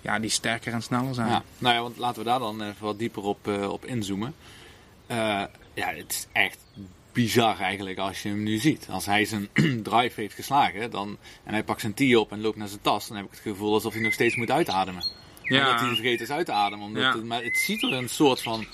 [0.01, 1.29] ja, die sterker en sneller zijn.
[1.29, 4.35] Ja, nou ja, want laten we daar dan even wat dieper op, op inzoomen.
[5.75, 6.59] Ja, het is echt
[7.13, 8.87] bizar eigenlijk als je hem nu ziet.
[8.91, 9.49] Als hij zijn
[9.83, 13.09] drive heeft geslagen dan, en hij pakt zijn tee op en loopt naar zijn tas,
[13.09, 15.05] dan heb ik het gevoel alsof hij nog steeds moet uitademen.
[15.43, 15.59] Ja.
[15.65, 16.87] Omdat hij vergeten is uit te ademen.
[16.87, 17.13] Omdat Ja.
[17.13, 18.67] het, maar het ziet er een soort van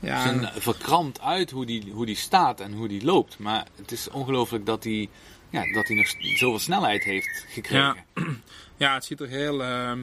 [0.00, 3.38] Ja, zijn verkrampt uit hoe die, hoe die staat en hoe die loopt.
[3.38, 5.08] Maar het is ongelooflijk dat hij,
[5.50, 6.06] ja, dat hij nog
[6.36, 7.96] zoveel snelheid heeft gekregen.
[8.76, 9.62] Ja, het ziet er heel.
[9.62, 9.98] ehm,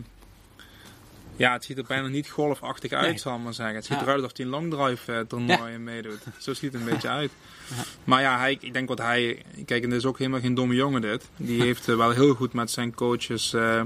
[1.36, 3.18] ja, het ziet er bijna niet golfachtig uit, Nee.
[3.18, 3.76] zal ik maar zeggen.
[3.76, 4.02] Het ziet Ja.
[4.02, 6.20] eruit alsof hij een long drive eh, toernooi meedoet.
[6.40, 7.32] Zo ziet het een beetje uit.
[8.04, 9.44] Maar ja, hij, ik denk wat hij.
[9.66, 11.30] Kijk, en dit is ook helemaal geen domme jongen, dit.
[11.38, 13.82] Die heeft eh, wel heel goed met zijn coaches eh,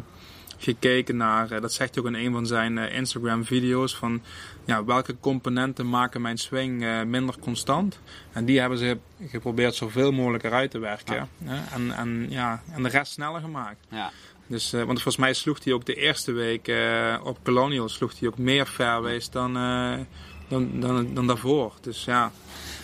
[0.60, 1.52] gekeken naar.
[1.52, 3.96] eh, dat zegt hij ook in een van zijn eh, Instagram-video's.
[3.96, 4.22] Van
[4.66, 8.00] ja, welke componenten maken mijn swing eh, minder constant.
[8.34, 11.30] En die hebben ze geprobeerd zoveel mogelijk eruit te werken.
[11.44, 11.76] hè.
[11.76, 13.86] En, en, ja, en de rest sneller gemaakt.
[13.90, 14.12] Ja.
[14.48, 16.72] Dus, want volgens mij sloeg hij ook de eerste week
[17.24, 19.54] op Colonial sloeg hij ook meer fairways dan,
[20.50, 21.74] dan, dan, dan daarvoor.
[21.82, 22.32] Dus ja,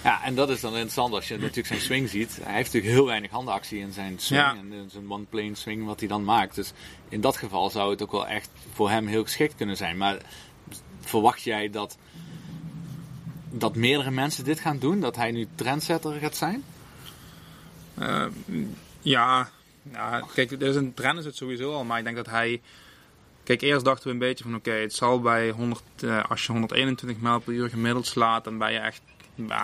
[0.04, 2.40] Ja, en dat is dan interessant als je natuurlijk zijn swing ziet.
[2.42, 4.42] Hij heeft natuurlijk heel weinig handenactie in zijn swing.
[4.42, 4.56] Ja.
[4.58, 6.56] En in zijn one-plane swing wat hij dan maakt.
[6.56, 6.74] Dus
[7.10, 9.98] in dat geval zou het ook wel echt voor hem heel geschikt kunnen zijn.
[9.98, 10.18] Maar
[11.00, 11.98] verwacht jij dat,
[13.50, 15.00] dat meerdere mensen dit gaan doen?
[15.00, 16.64] Dat hij nu trendsetter gaat zijn?
[17.98, 18.26] eh,
[19.02, 19.50] ja,
[19.92, 22.62] ja, kijk, er is een trend is het sowieso al, maar ik denk dat hij...
[23.46, 26.52] Kijk, eerst dachten we een beetje van oké, het zal bij 100, eh, als je
[26.52, 29.02] 121 mijl per uur gemiddeld slaat, dan ben je echt,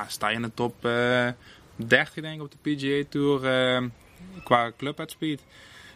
[0.07, 1.27] sta je in de top eh
[1.75, 3.83] 30 denk ik op de PGA Tour eh,
[4.43, 5.43] qua club speed.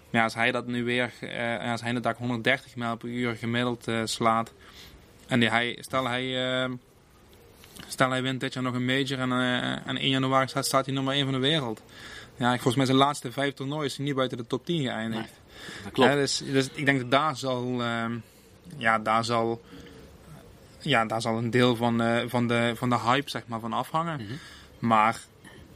[0.10, 3.88] Maar als hij dat nu weer, eh, als hij inderdaad 130 mijl per uur gemiddeld
[3.88, 4.54] eh, slaat,
[5.28, 6.72] en hij, stel hij, eh,
[7.88, 10.86] stel hij wint dit jaar nog een major en, eh, en 1 januari staat, staat
[10.86, 11.82] hij nummer 1 van de wereld.
[12.38, 15.32] Ja, volgens mij zijn laatste vijf toernooien is hij niet buiten de top 10 geëindigd.
[15.84, 16.10] Dat klopt.
[16.10, 18.18] Ja, dus, dus ik denk dat daar zal, ehm,
[18.78, 19.62] ja, daar zal,
[20.80, 23.74] ja, daar zal een deel van, eh, van, de, van de hype zeg maar, van
[23.74, 24.22] afhangen.
[24.22, 24.34] Mhm.
[24.80, 25.22] Maar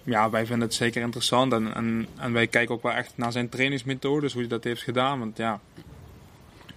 [0.04, 3.32] ja, wij vinden het zeker interessant en, en, en wij kijken ook wel echt naar
[3.32, 5.20] zijn trainingsmethodes, hoe hij dat heeft gedaan.
[5.20, 5.60] Want ja,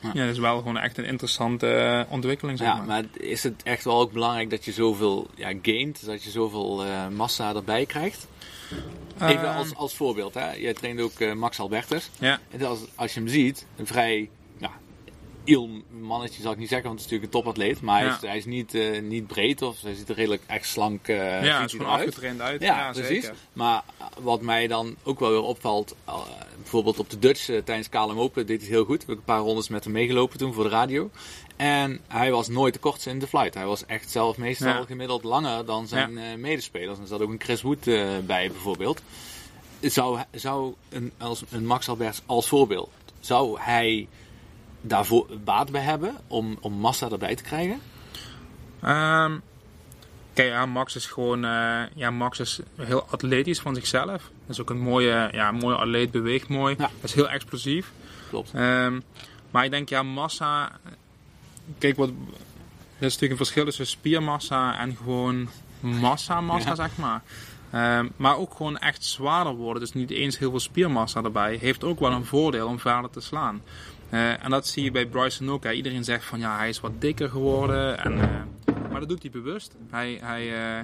[0.00, 0.10] Ja.
[0.14, 0.24] ja.
[0.24, 2.58] dat is wel gewoon echt een interessante eh, ontwikkeling.
[2.58, 2.86] Zeg Ja, maar.
[2.86, 6.84] maar is het echt wel ook belangrijk dat je zoveel ja, gaint, dat je zoveel
[6.84, 8.26] eh, massa erbij krijgt?
[9.22, 10.52] Even Ehm, als, als voorbeeld, hè.
[10.52, 12.10] jij traint ook eh, Max Albertus.
[12.18, 14.28] ja, En als, als je hem ziet, een vrij
[15.44, 17.80] iel mannetje zal ik niet zeggen, want het is natuurlijk een topatleet.
[17.80, 20.66] Maar hij, is, hij is niet, eh, niet breed of hij ziet er redelijk echt
[20.68, 22.60] slank uh, ja, is hij gewoon afgetraind uit.
[22.62, 23.22] Ja, Ja, precies.
[23.22, 23.34] zeker.
[23.52, 26.14] Maar uh, wat mij dan ook wel weer opvalt, uh,
[26.56, 29.02] bijvoorbeeld op de Dutch tijdens KLM Open deed hij het heel goed.
[29.02, 31.10] Ik heb een paar rondes met hem meegelopen toen voor de radio.
[31.56, 33.54] En hij was nooit de kortste in de flight.
[33.54, 34.84] Hij was echt zelf meestal Ja.
[34.84, 36.96] gemiddeld langer dan zijn medespelers.
[36.96, 37.84] En er zat ook een Chris Wood
[38.26, 39.02] bij bijvoorbeeld.
[39.80, 44.08] Zou, zou een, als, een Max Alberts als voorbeeld, zou hij
[44.82, 47.80] daarvoor baat bij hebben om, om massa erbij te krijgen?
[48.84, 49.42] Um,
[50.32, 54.30] kijk, ja, Max is gewoon, eh, ja, Max is heel atletisch van zichzelf.
[54.46, 56.74] Dat is ook een mooie, ja, mooie atleet, beweegt mooi.
[56.78, 56.90] Ja.
[57.00, 57.92] Dat is heel explosief.
[58.28, 58.50] Klopt.
[58.54, 59.00] Ehm,
[59.50, 60.72] maar ik denk, ja, massa.
[61.78, 62.14] Kijk, wat, er
[63.06, 65.48] is natuurlijk een verschil tussen spiermassa en gewoon
[65.80, 66.74] massa, massa, Ja.
[66.74, 67.22] zeg maar.
[67.70, 71.84] Ehm, maar ook gewoon echt zwaarder worden, dus niet eens heel veel spiermassa erbij, heeft
[71.84, 73.62] ook wel een voordeel om verder te slaan.
[74.12, 75.64] Eh, en dat zie je bij Bryson ook.
[75.64, 75.72] Hè.
[75.72, 77.98] Iedereen zegt van ja, hij is wat dikker geworden.
[77.98, 79.74] En, eh, maar dat doet hij bewust.
[79.90, 80.78] Hij, hij, eh,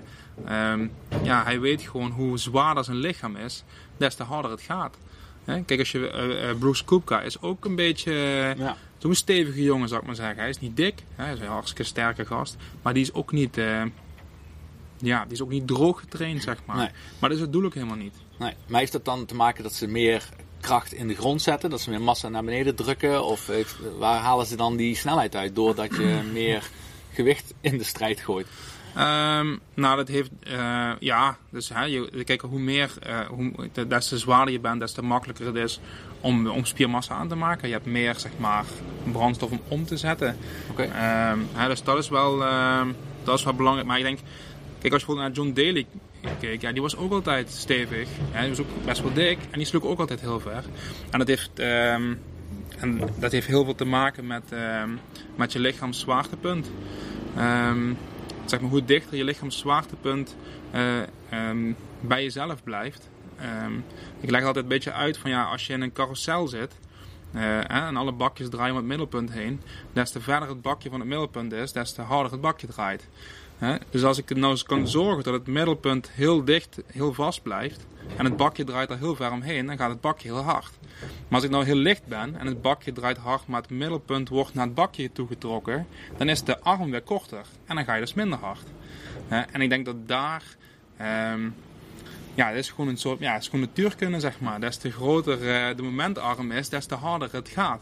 [0.73, 0.89] ehm,
[1.23, 3.65] ja, hij weet gewoon hoe zwaarder zijn lichaam is,
[3.97, 4.97] des te harder het gaat.
[5.45, 8.13] Hè, Kijk, als je Bruce Kupka is ook een beetje
[8.59, 8.77] Ja.
[8.99, 10.37] zo'n stevige jongen, zou ik maar zeggen.
[10.39, 13.33] Hij is niet dik, hè, hij is een hartstikke sterke gast, maar die is ook
[13.33, 13.57] niet,
[14.99, 16.77] ja, die is ook niet droog getraind, zeg maar.
[16.77, 16.89] Nee.
[17.19, 18.15] Maar dat is het doel ook helemaal niet.
[18.39, 18.55] Nee.
[18.69, 20.29] Maar heeft dat dan te maken dat ze meer
[20.61, 21.71] kracht in de grond zetten?
[21.71, 23.25] Dat ze meer massa naar beneden drukken?
[23.25, 25.55] Of heeft- waar halen ze dan die snelheid uit?
[25.55, 26.69] Doordat je meer
[27.13, 28.47] gewicht in de strijd gooit?
[28.95, 33.53] Ehm, nou, dat heeft, eh, ja, dus hè, je, kijk, hoe meer, eh, hoe,
[33.89, 35.81] des te zwaarder je bent, des te makkelijker het is
[36.21, 37.69] om, om spiermassa aan te maken.
[37.69, 38.65] Je hebt meer, zeg maar,
[39.13, 40.37] brandstof om om te zetten.
[40.71, 40.83] Oké.
[40.83, 42.89] Ehm, hè, dus dat is, wel, ehm,
[43.25, 43.87] dat is wel belangrijk.
[43.87, 44.19] Maar ik denk,
[44.81, 45.87] kijk, als je bijvoorbeeld naar John Daly
[46.61, 48.09] ja, die was ook altijd stevig.
[48.33, 50.65] Ja, die was ook best wel dik en die sloeg ook altijd heel ver.
[51.11, 52.15] En dat heeft, ehm,
[52.79, 54.91] en dat heeft heel veel te maken met, ehm,
[55.37, 56.71] met je lichaams zwaartepunt.
[57.37, 57.93] Ehm,
[58.45, 60.37] zeg maar, hoe dichter je lichaams zwaartepunt
[60.71, 61.01] eh,
[62.01, 63.09] bij jezelf blijft.
[64.21, 66.75] Ik leg altijd een beetje uit van ja, als je in een carousel zit
[67.33, 69.61] eh, en alle bakjes draaien om het middelpunt heen,
[69.93, 73.09] des te verder het bakje van het middelpunt is, des te harder het bakje draait.
[73.59, 73.77] Hè?
[73.91, 77.87] Dus als ik nou eens kan zorgen dat het middelpunt heel dicht, heel vast blijft
[78.17, 80.71] en het bakje draait er heel ver omheen, dan gaat het bakje heel hard.
[81.01, 84.29] Maar als ik nou heel licht ben en het bakje draait hard, maar het middelpunt
[84.29, 88.01] wordt naar het bakje toegetrokken, dan is de arm weer korter en dan ga je
[88.01, 88.65] dus minder hard.
[89.29, 89.41] Hè?
[89.41, 90.43] En ik denk dat daar,
[90.97, 91.49] ehm,
[92.35, 94.61] ja, het is gewoon een soort, ja, het is gewoon natuurkunde zeg maar.
[94.61, 97.81] Des te groter eh, de momentarm is, des te harder het gaat.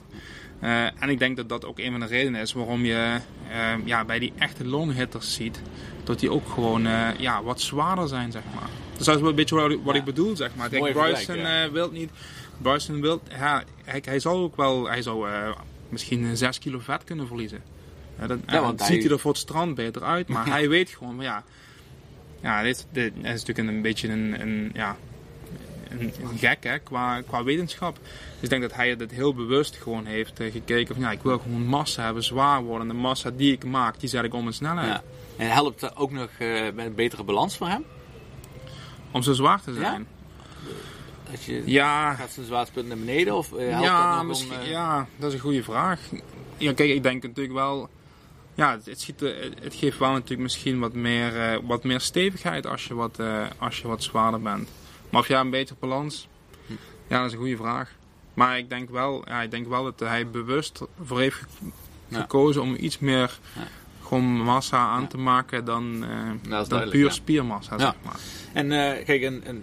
[0.61, 3.19] Eh, en ik denk dat dat ook een van de redenen is waarom je
[3.51, 5.61] ehm, ja, bij die echte longhitters ziet,
[6.05, 8.69] dat die ook gewoon eh, ja, wat zwaarder zijn zeg maar.
[8.97, 10.69] Dus dat is wel een beetje wat, ik- bedoel zeg maar.
[10.69, 11.64] Kijk, Mooi Bryson ja.
[11.64, 12.11] eh, wil niet,
[12.59, 15.51] Bryson wil, ja, hij, hij zal ook wel, hij zou eh,
[15.88, 17.62] misschien 6 kilo vet kunnen verliezen.
[18.19, 20.47] Ja, dan, Ja, want dan hij- ziet hij er voor het strand beter uit, maar
[20.57, 21.42] hij weet gewoon, van, ja,
[22.42, 24.97] ja, dit, dit is natuurlijk een, beetje een, een, ja,
[26.37, 27.99] gek hè, qua, qua wetenschap.
[28.35, 31.23] Dus ik denk dat hij het heel bewust gewoon heeft eh, gekeken van ja, ik
[31.23, 32.89] wil gewoon massa hebben, zwaar worden.
[32.89, 34.89] En de massa die ik maak, die zet ik om in snelheid.
[34.89, 35.03] Ja.
[35.37, 37.85] En helpt dat ook nog eh, met een betere balans voor hem?
[39.11, 40.07] Om zo zwaar te zijn.
[41.31, 43.37] Dat je Ja, gaat zijn zwaartepunt naar beneden?
[43.37, 44.63] Of eh, helpt ja, dat om...
[44.63, 46.01] ja, dat is een goede vraag.
[46.57, 47.89] Ja, kijk, ik denk natuurlijk wel.
[48.55, 49.21] Ja, het, het, schiet,
[49.61, 53.21] het geeft wel natuurlijk misschien wat meer, wat meer stevigheid als je wat,
[53.59, 54.69] als je wat zwaarder bent.
[55.11, 56.29] Maar of ja, een betere balans?
[57.09, 57.90] Ja, dat is een goede vraag.
[58.35, 61.45] Maar ik denk wel, ja, ik denk wel dat hij bewust voor heeft
[62.09, 62.21] Ja.
[62.21, 63.62] gekozen om iets meer Ja.
[64.03, 66.05] gewoon massa aan te maken dan,
[66.49, 67.81] eh, dan puur spiermassa, Ja.
[67.81, 68.16] zeg maar.
[68.53, 69.62] En eh, kijk, een, een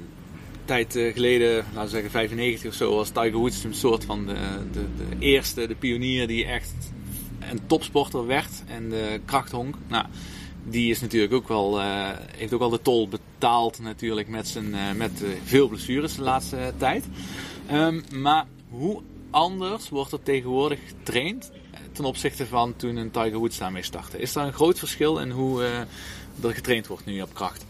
[0.65, 4.25] tijd eh, geleden, laten we zeggen 95 of zo, was Tiger Woods een soort van
[4.25, 4.35] de,
[4.71, 6.73] de, de eerste, de pionier die echt
[7.51, 9.75] een topsporter werd en de krachthonk.
[9.87, 10.05] Nou,
[10.63, 14.75] die is natuurlijk ook wel, eh, heeft ook al de tol betaald natuurlijk met, zijn,
[14.75, 17.05] eh, met eh, veel blessures de laatste tijd.
[17.67, 21.51] Ehm, maar hoe anders wordt er tegenwoordig getraind
[21.91, 24.17] ten opzichte van toen een Tiger Woods daarmee startte?
[24.17, 25.63] Is daar een groot verschil in hoe
[26.43, 27.65] er getraind wordt nu op kracht?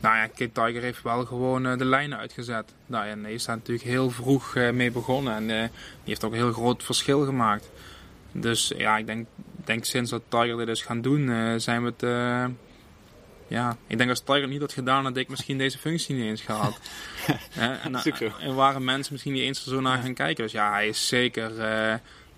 [0.00, 2.72] Nou ja, Kid Tiger heeft wel gewoon de lijnen uitgezet.
[2.86, 5.34] Nou is daar natuurlijk heel vroeg mee begonnen.
[5.34, 5.70] En die
[6.04, 7.70] heeft ook een heel groot verschil gemaakt.
[8.32, 9.26] Dus ja, ik denk,
[9.64, 12.02] denk sinds dat Tiger dit is gaan doen, eh, zijn we het...
[12.02, 12.44] eh,
[13.48, 16.42] ja, ik denk als Tiger niet had gedaan, had ik misschien deze functie niet eens
[16.42, 16.78] gehad.
[17.54, 18.30] Eh, en, zo.
[18.40, 20.44] en waren mensen misschien niet eens er zo naar gaan kijken.
[20.44, 21.94] Dus ja, hij is zeker eh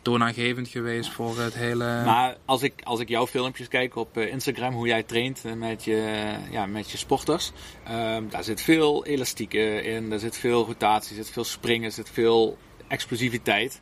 [0.07, 2.03] toonaangevend geweest voor het hele...
[2.05, 5.53] Maar als ik, als ik jouw filmpjes kijk op eh, Instagram, hoe jij traint eh,
[5.53, 7.53] met je, ja, met je sporters,
[7.85, 12.11] ehm, daar zit veel elastiek eh, in, daar zit veel rotatie, zit veel springen, zit
[12.11, 12.59] veel
[12.89, 13.81] explosiviteit.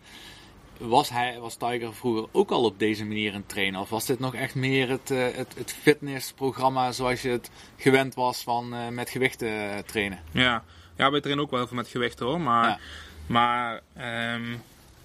[0.79, 3.81] Was, hij, was Tiger vroeger ook al op deze manier aan het trainen?
[3.81, 8.15] Of was dit nog echt meer het, eh, het, het fitnessprogramma zoals je het gewend
[8.15, 10.19] was van eh, met gewichten eh, trainen?
[10.31, 10.65] Ja,
[10.97, 12.41] ja wij trainen ook wel heel veel met gewicht hoor.
[12.41, 12.79] Maar, Ja.
[13.27, 14.43] maar ehm,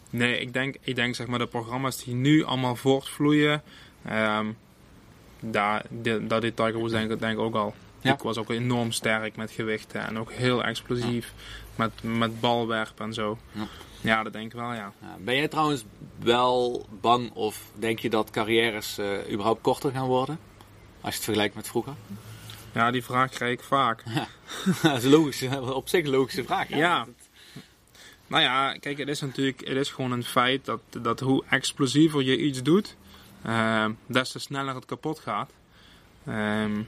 [0.10, 3.64] nee, ik denk, ik denk zeg maar de programma's die nu allemaal voortvloeien,
[4.06, 4.48] ehm
[5.40, 5.86] daar,
[6.22, 7.74] dat dit Tiger Woods denk, ik- denk ik ook al.
[8.02, 8.14] Ja.
[8.14, 11.34] Ik was ook enorm sterk met gewichten en ook heel explosief
[11.76, 13.38] met, met balwerpen en zo.
[13.52, 13.68] Ja.
[14.02, 14.24] Ja.
[14.24, 14.94] dat denk ik wel, ja.
[15.02, 15.86] Ja, ben jij trouwens
[16.20, 20.40] wel bang of denk je dat carrières eh, überhaupt korter gaan worden?
[21.02, 21.94] Als je het vergelijkt met vroeger.
[22.74, 24.04] Ja, die vraag krijg ik vaak.
[24.82, 26.70] dat is een logische, op zich een logische vraag.
[26.70, 27.08] Ja.
[28.28, 32.22] Nou ja, kijk, het is natuurlijk het is gewoon een feit dat, dat hoe explosiever
[32.22, 32.96] je iets doet,
[33.46, 35.52] uh, des te sneller het kapot gaat.
[36.28, 36.88] Um,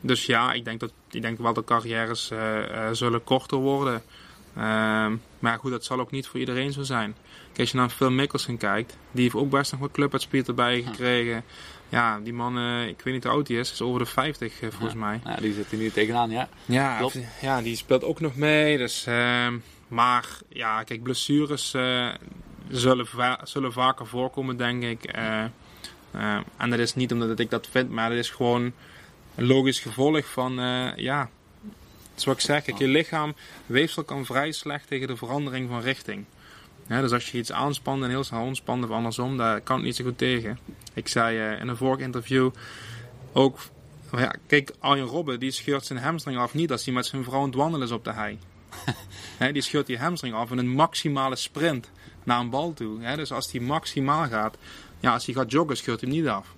[0.00, 4.02] dus ja, ik denk, dat, ik denk wel dat carrières uh, uh, zullen korter worden.
[4.58, 7.16] Um, maar goed, dat zal ook niet voor iedereen zo zijn.
[7.46, 10.82] Kijk, als je naar Phil Mickelson kijkt, die heeft ook best nog wat clubuitspiel erbij
[10.82, 11.44] gekregen.
[11.88, 14.58] Ja, die man, uh, ik weet niet hoe oud hij is, is over de 50
[14.58, 14.98] volgens ja.
[14.98, 15.20] mij.
[15.24, 16.48] Ja, die zit er nu tegenaan, ja.
[16.64, 17.18] Ja, Klopt.
[17.40, 18.78] ja die speelt ook nog mee.
[18.78, 21.70] Dus, ehm, maar ja, kijk, blessures
[22.68, 25.04] zullen, va zullen vaker voorkomen, denk ik.
[26.56, 28.72] en dat is niet omdat ik dat vind, maar dat is gewoon
[29.34, 30.58] een logisch gevolg van,
[32.20, 33.34] zoals ik zeg, kijk, je lichaam,
[33.66, 36.24] weefsel kan vrij slecht tegen de verandering van richting.
[36.88, 39.84] Ja, dus als je iets aanspant en heel snel ontspant of andersom, daar kan het
[39.84, 40.58] niet zo goed tegen.
[40.94, 42.50] Ik zei uh, in een vorig interview
[43.32, 43.58] ook,
[44.12, 47.40] ja, kijk, Arjen Robben die scheurt zijn hamstring af niet als hij met zijn vrouw
[47.40, 48.38] aan het wandelen is op de hei.
[49.38, 51.90] He, die scheurt die hamstring af in een maximale sprint
[52.24, 53.02] naar een bal toe.
[53.02, 54.56] He, dus als die maximaal gaat,
[55.00, 56.54] ja, als hij gaat joggen, scheurt hij hem niet af.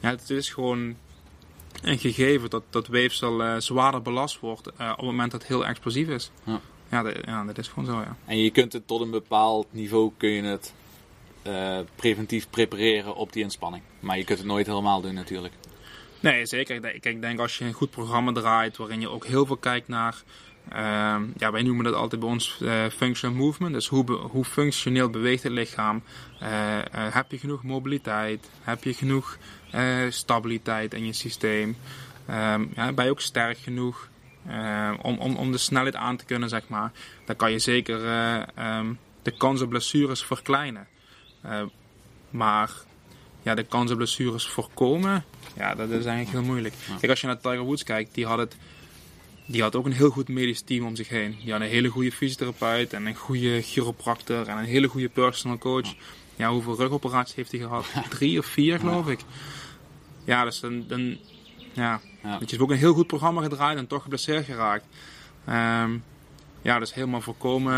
[0.00, 0.96] Ja, het is gewoon
[1.82, 5.50] een gegeven dat dat weefsel uh, zwaarder belast wordt uh, op het moment dat het
[5.50, 6.30] heel explosief is.
[6.44, 6.60] Ja.
[6.90, 8.16] Ja, dat, ja, dat is gewoon zo, ja.
[8.24, 10.74] En je kunt het tot een bepaald niveau kun je het
[11.46, 13.82] uh, preventief prepareren op die inspanning.
[14.00, 15.54] Maar je kunt het nooit helemaal doen natuurlijk.
[16.20, 16.94] Nee, zeker.
[17.04, 20.22] Ik denk als je een goed programma draait waarin je ook heel veel kijkt naar...
[20.72, 23.74] Uh, ja, wij noemen dat altijd bij ons uh, functional movement.
[23.74, 26.02] Dus hoe, be hoe functioneel beweegt het lichaam?
[26.42, 26.48] Uh,
[26.92, 28.50] heb je genoeg mobiliteit?
[28.60, 29.38] Heb je genoeg
[30.08, 31.76] stabiliteit in je systeem?
[32.30, 34.08] Um, ja, ben je ook sterk genoeg
[35.02, 36.92] om, om, om de snelheid aan te kunnen, zeg maar?
[37.24, 38.00] Dan kan je zeker
[38.58, 40.86] um, de kans op blessures verkleinen.
[42.30, 42.70] maar
[43.42, 45.24] ja, de kans op blessures voorkomen,
[45.56, 46.74] ja, dat is eigenlijk heel moeilijk.
[46.98, 48.56] Kijk, als je naar Tiger Woods kijkt, die had het
[49.48, 51.36] die had ook een heel goed medisch team om zich heen.
[51.42, 55.58] Die had een hele goede fysiotherapeut en een goede chiropractor en een hele goede personal
[55.58, 55.94] coach.
[56.36, 57.86] Ja, hoeveel rugoperaties heeft hij gehad?
[58.10, 59.20] Drie of vier, geloof ik.
[60.24, 61.16] Ja, dus dan, dan
[61.72, 62.00] ja.
[62.22, 62.36] Ja.
[62.40, 64.84] je hebt ook een heel goed programma gedraaid en toch geblesseerd geraakt.
[65.48, 66.02] Um,
[66.62, 67.74] ja, dus helemaal voorkomen.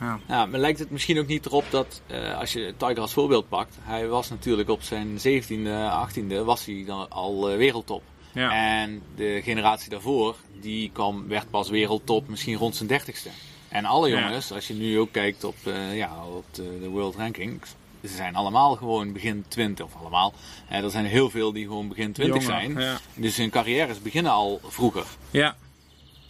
[0.00, 0.20] Ja.
[0.28, 3.48] Ja, maar lijkt het misschien ook niet erop dat, uh, als je Tiger als voorbeeld
[3.48, 5.68] pakt, hij was natuurlijk op zijn 17e,
[6.08, 8.02] 18e, was hij dan al uh, wereldtop.
[8.34, 8.78] Ja.
[8.80, 13.28] En de generatie daarvoor, die kwam, werd pas wereldtop misschien rond zijn dertigste.
[13.68, 14.54] En alle jongens, ja.
[14.54, 18.34] als je nu ook kijkt op, uh, ja, op de, de World Rankings, ze zijn
[18.34, 20.34] allemaal gewoon begin 20 of allemaal.
[20.70, 22.78] Uh, er zijn heel veel die gewoon begin 20 Jongen, zijn.
[22.78, 22.98] ja.
[23.14, 25.06] Dus hun carrières beginnen al vroeger.
[25.30, 25.56] Ja,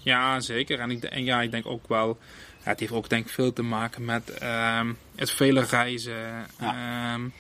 [0.03, 0.81] ja zeker.
[0.81, 2.19] En, ik, en ja, ik denk ook wel,
[2.65, 6.47] ja, het heeft ook denk ik veel te maken met um, het vele reizen.
[6.61, 7.15] Ja.
[7.15, 7.33] Um,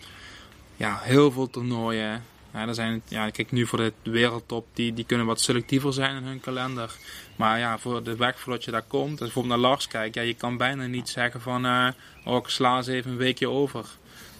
[0.76, 2.24] ja, heel veel toernooien.
[2.54, 6.16] Ja, er zijn, ja, kijk nu voor de wereldtop, die, die kunnen wat selectiever zijn
[6.16, 6.96] in hun kalender.
[7.36, 10.14] Maar ja, voor de weg voordat je daar komt, als je bijvoorbeeld naar Lars kijkt,
[10.14, 11.88] ja, je kan bijna niet zeggen van, uh,
[12.24, 13.86] oh, ik sla eens even een weekje over.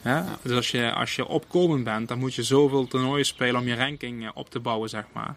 [0.02, 0.16] Ja?
[0.16, 0.38] Ja.
[0.42, 3.76] Dus als je, als je opkomend bent, dan moet je zoveel toernooien spelen om je
[3.76, 5.34] ranking op te bouwen, zeg maar.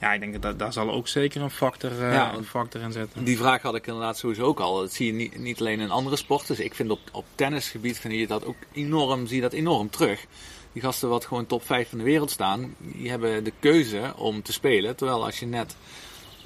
[0.00, 2.92] Ja, ik denk dat daar zal ook zeker een factor, uh, Ja, een factor in
[2.92, 3.24] zitten.
[3.24, 4.78] Die vraag had ik inderdaad sowieso ook al.
[4.78, 6.56] Dat zie je niet, niet alleen in andere sporten.
[6.56, 9.90] Dus ik vind op, op tennisgebied vind je dat ook enorm, zie je dat enorm
[9.90, 10.26] terug.
[10.74, 14.42] Die gasten wat gewoon top 5 van de wereld staan, die hebben de keuze om
[14.42, 14.96] te spelen.
[14.96, 15.76] Terwijl als je net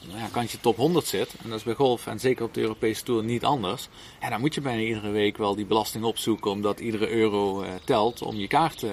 [0.06, 2.60] nou ja, kantje top 100 zit, en dat is bij golf en zeker op de
[2.60, 3.88] Europese Tour niet anders.
[4.20, 7.68] Ja, dan moet je bijna iedere week wel die belasting opzoeken, omdat iedere euro uh,
[7.84, 8.92] telt om je kaart uh,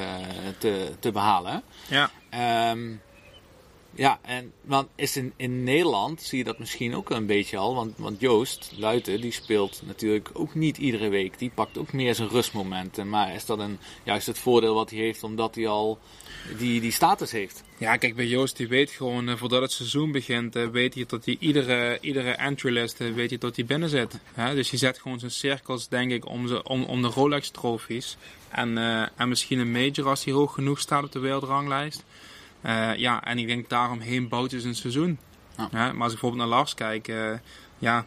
[0.57, 1.63] te, te behalen.
[1.87, 2.11] Ja.
[2.71, 3.01] Um,
[3.95, 7.75] ja, en want is in, in Nederland zie je dat misschien ook een beetje al.
[7.75, 11.39] Want, want Joost Luiten die speelt natuurlijk ook niet iedere week.
[11.39, 13.09] Die pakt ook meer zijn rustmomenten.
[13.09, 15.99] Maar is dat een, juist het voordeel wat hij heeft omdat hij al
[16.57, 17.63] die, die status heeft?
[17.77, 21.05] Ja, kijk, bij Joost die weet gewoon, uh, voordat het seizoen begint, uh, weet hij
[21.07, 24.19] dat hij iedere, iedere entrylist, uh, weet hij dat hij binnen zit.
[24.35, 28.17] Dus hij zet gewoon zijn cirkels, denk ik, om, ze, om, om de Rolex trofies.
[28.49, 28.77] En,
[29.15, 32.03] en misschien een major als hij hoog genoeg staat op de wereldranglijst.
[32.65, 35.19] Uh, ja, en ik denk daaromheen bouwt dus een seizoen.
[35.57, 35.69] Ja.
[35.71, 37.31] Ja, maar als ik bijvoorbeeld naar Lars kijk, uh,
[37.77, 38.05] ja,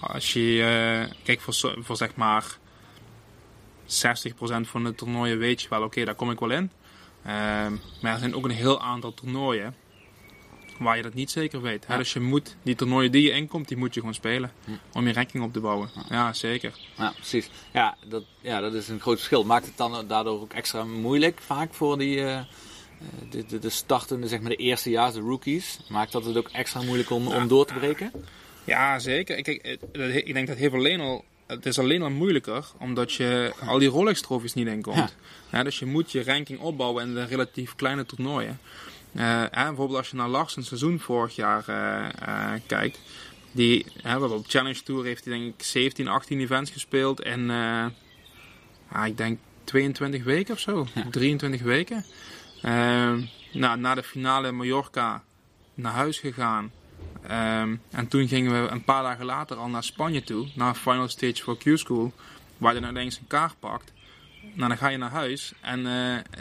[0.00, 0.56] als je
[1.08, 2.44] uh, kijkt voor, voor zeg maar
[3.86, 3.86] 60%
[4.62, 6.70] van de toernooien weet je wel, oké, okay, daar kom ik wel in.
[8.00, 9.74] maar er zijn ook een heel aantal toernooien
[10.78, 11.84] waar je dat niet zeker weet.
[11.88, 11.96] Ja.
[11.96, 14.52] Dus je moet, die toernooien die je inkomt, die moet je gewoon spelen.
[14.92, 15.90] Om je ranking op te bouwen.
[15.94, 16.78] Ja, ja zeker.
[16.96, 17.50] Ja, precies.
[17.72, 19.44] Ja dat, ja, dat is een groot verschil.
[19.44, 22.16] Maakt het dan daardoor ook extra moeilijk vaak voor die...
[22.16, 22.40] Uh,
[23.30, 26.82] de, de, de startende, zeg maar de eerstejaars, de rookies, maakt dat het ook extra
[26.82, 28.12] moeilijk om, om door te breken?
[28.64, 29.42] Ja, zeker.
[29.42, 29.78] Kijk,
[30.24, 33.88] ik denk dat heeft alleen al, het is alleen al moeilijker, omdat je al die
[33.88, 34.96] Rolex-trofies niet inkomt.
[34.96, 35.10] Ja.
[35.52, 38.60] Ja, dus je moet je ranking opbouwen in de relatief kleine toernooien.
[39.12, 43.00] Eh, bijvoorbeeld als je naar Lars een seizoen vorig jaar eh, eh, kijkt.
[43.52, 43.86] Die,
[44.20, 47.20] op Challenge Tour heeft hij denk ik 17, 18 events gespeeld.
[47.20, 47.46] En
[48.92, 50.86] ja, ik denk 22 weken of zo.
[51.10, 52.04] 23 weken.
[52.62, 55.22] Ehm, nou, na de finale in Mallorca
[55.74, 56.72] naar huis gegaan.
[57.22, 60.48] Ehm, en toen gingen we een paar dagen later al naar Spanje toe.
[60.54, 62.12] Naar Final Stage voor Q-School.
[62.58, 63.92] Waar je dan ineens een kaart pakt.
[64.54, 65.52] Nou, dan ga je naar huis.
[65.60, 65.86] En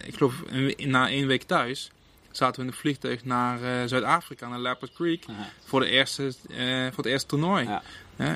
[0.05, 0.43] ik geloof
[0.77, 1.91] na één week thuis
[2.31, 5.25] zaten we in een vliegtuig naar uh, Zuid-Afrika, naar Leopard Creek,
[5.65, 7.65] voor, de eerste, uh, voor het eerste toernooi.
[7.65, 7.81] Ja.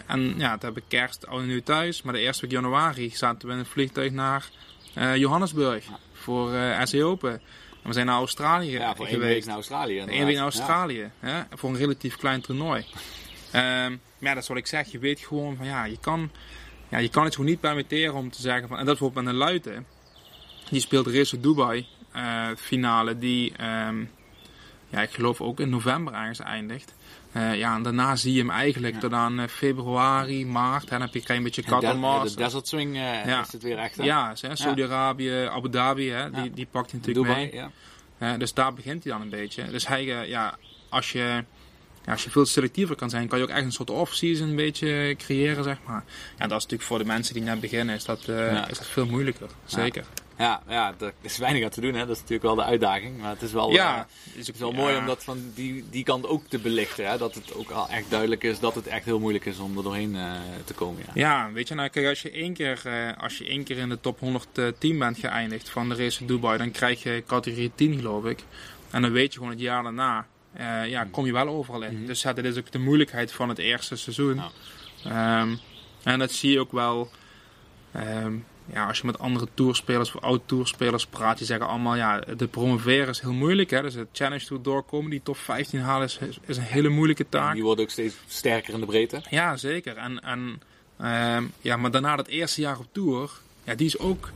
[0.08, 3.48] en ja, toen heb ik kerst al nu thuis, maar de eerste week januari zaten
[3.48, 4.50] we in een vliegtuig naar
[5.16, 6.52] Johannesburg voor
[6.84, 7.42] SE Open.
[7.84, 9.34] En we zijn naar Australië ja, voor geweest.
[9.34, 10.00] week naar Australië.
[10.00, 12.86] Eén week naar Australië, hè, voor een relatief klein toernooi.
[13.56, 16.32] um, maar ja, dat is wat ik zeg, je weet gewoon van ja, je kan,
[16.90, 19.34] ja, je kan het gewoon niet permitteren om te zeggen van, en dat bijvoorbeeld met
[19.34, 19.86] een Luiten,
[20.70, 24.10] die speelt Race Dubai uh, finale die, um,
[24.90, 26.94] ja, ik geloof ook in november ergens eindigt.
[27.38, 29.00] Uh, ja, en daarna zie je hem eigenlijk ja.
[29.00, 30.84] tot aan uh, februari, maart.
[30.84, 33.42] Hè, dan heb je een beetje Qatar De Desert Swing ja.
[33.42, 33.98] is het weer echt.
[33.98, 34.04] Hè?
[34.04, 37.70] Ja, Saudi-Arabië, Abu Dhabi, hè, die, die pakt hij natuurlijk Dubai,
[38.20, 38.38] mee.
[38.38, 39.70] dus daar begint hij dan een beetje.
[39.72, 40.58] Dus hij, ja,
[40.90, 41.44] als je,
[42.06, 44.56] ja, als je veel selectiever kan zijn, kan je ook echt een soort off-season een
[44.56, 46.04] beetje creëren, zeg maar.
[46.38, 48.20] Ja, dat is natuurlijk voor de mensen die net beginnen, is dat,
[48.70, 49.48] is dat veel moeilijker.
[49.66, 50.06] Zeker.
[50.38, 51.94] Ja, ja, er is weinig aan te doen.
[51.94, 52.00] Hè.
[52.00, 53.18] Dat is natuurlijk wel de uitdaging.
[53.18, 56.04] Maar het is wel, ja, uh, is ook wel mooi om dat van die, die
[56.04, 57.10] kant ook te belichten.
[57.10, 57.18] Hè.
[57.18, 59.84] Dat het ook al echt duidelijk is dat het echt heel moeilijk is om er
[59.84, 60.32] doorheen uh,
[60.66, 61.04] te komen.
[61.06, 61.12] Ja.
[61.14, 63.90] ja, weet je, nou, kijk, als je één keer, uh, als je één keer in
[63.90, 67.96] de top 110 bent geëindigd van de race in Dubai, dan krijg je categorie 10,
[67.96, 68.44] geloof ik.
[68.90, 70.28] En dan weet je gewoon het jaar daarna,
[70.86, 71.92] ja, kom je wel overal in.
[71.92, 72.06] Mm -hmm.
[72.06, 74.36] Dus dat is ook de moeilijkheid van het eerste seizoen.
[75.04, 75.42] Nou.
[75.42, 75.60] Um,
[76.04, 77.10] en dat zie je ook wel.
[77.96, 82.48] Um, ja, als je met andere tourspelers of oud-tourspelers praat, die zeggen allemaal, ja, de
[82.48, 83.70] promoveren is heel moeilijk.
[83.70, 83.82] Hè?
[83.82, 87.54] Dus het Challenge Tour doorkomen, die top 15 halen, is, is een hele moeilijke taak.
[87.54, 89.22] Die worden ook steeds sterker in de breedte.
[89.30, 89.98] Ja, zeker.
[89.98, 90.62] En, en,
[91.02, 93.32] uh, ja, maar daarna dat eerste jaar op Tour,
[93.64, 94.32] ja, die is ook...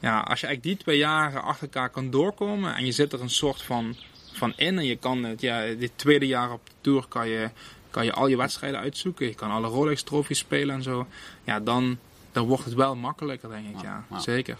[0.00, 3.20] Ja, als je eigenlijk die twee jaren achter elkaar kan doorkomen en je zit er
[3.20, 3.96] een soort van,
[4.32, 7.50] van in en je kan het, ja, dit tweede jaar op de Tour kan je,
[7.90, 9.26] kan je al je wedstrijden uitzoeken.
[9.26, 11.06] Je kan alle Rolex trofies spelen en zo.
[11.44, 11.98] Ja, dan,
[12.36, 13.82] dan wordt het wel makkelijker, denk ik.
[13.82, 14.56] Ja, zeker.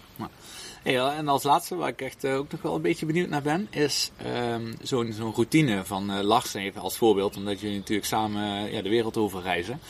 [0.82, 4.10] en als laatste, waar ik echt ook nog wel een beetje benieuwd naar ben, is
[4.52, 8.82] um, zo'n zo'n routine van uh, Lars even als voorbeeld, omdat jullie natuurlijk samen ja,
[8.82, 9.80] de wereld over reizen.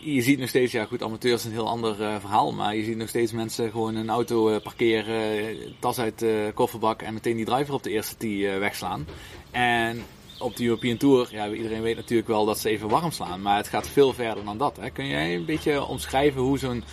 [0.00, 2.84] Je ziet nog steeds, ja goed, amateurs is een heel ander uh, verhaal, maar je
[2.84, 7.36] ziet nog steeds mensen gewoon een auto uh, parkeren, tas uit de kofferbak en meteen
[7.36, 9.06] die driver op de eerste tee wegslaan.
[9.50, 10.02] En
[10.42, 13.42] op de European Tour, ja, iedereen weet natuurlijk wel dat ze even warm slaan.
[13.42, 14.76] Maar het gaat veel verder dan dat.
[14.76, 14.90] Hè.
[14.90, 16.84] Kun jij een beetje omschrijven hoe zo'n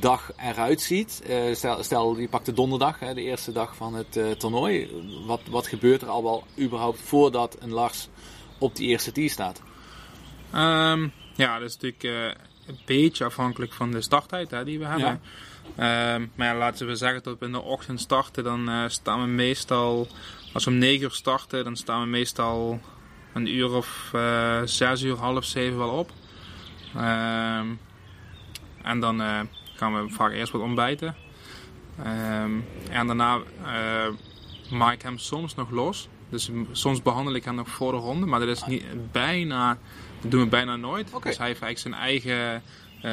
[0.00, 1.22] dag eruit ziet?
[1.28, 4.90] Uh, stel, stel, je pakt de donderdag, hè, de eerste dag van het uh, toernooi.
[5.26, 8.08] Wat, wat gebeurt er al wel überhaupt voordat een Lars
[8.58, 9.62] op die eerste tee staat?
[10.54, 14.84] Um, ja, dat is natuurlijk uh, een beetje afhankelijk van de starttijd hè, die we
[14.84, 15.20] hebben.
[15.76, 16.14] Ja.
[16.14, 19.26] Um, maar ja, laten we zeggen dat we in de ochtend starten, dan staan we
[19.26, 20.08] meestal
[20.54, 22.80] als we om 9 uur starten, dan staan we meestal
[23.34, 26.10] een uur of uh, 6 uur, half 7 wel op.
[26.96, 27.58] Uh,
[28.82, 29.40] en dan uh,
[29.74, 31.16] gaan we vaak eerst wat ontbijten.
[31.98, 34.08] Um, en daarna uh,
[34.70, 36.08] maak ik hem soms nog los.
[36.28, 39.78] Dus soms behandel ik hem nog voor de ronde, maar dat is niet, bijna,
[40.20, 41.08] dat doen we bijna nooit.
[41.12, 41.30] Okay.
[41.30, 42.62] Dus hij heeft eigenlijk zijn eigen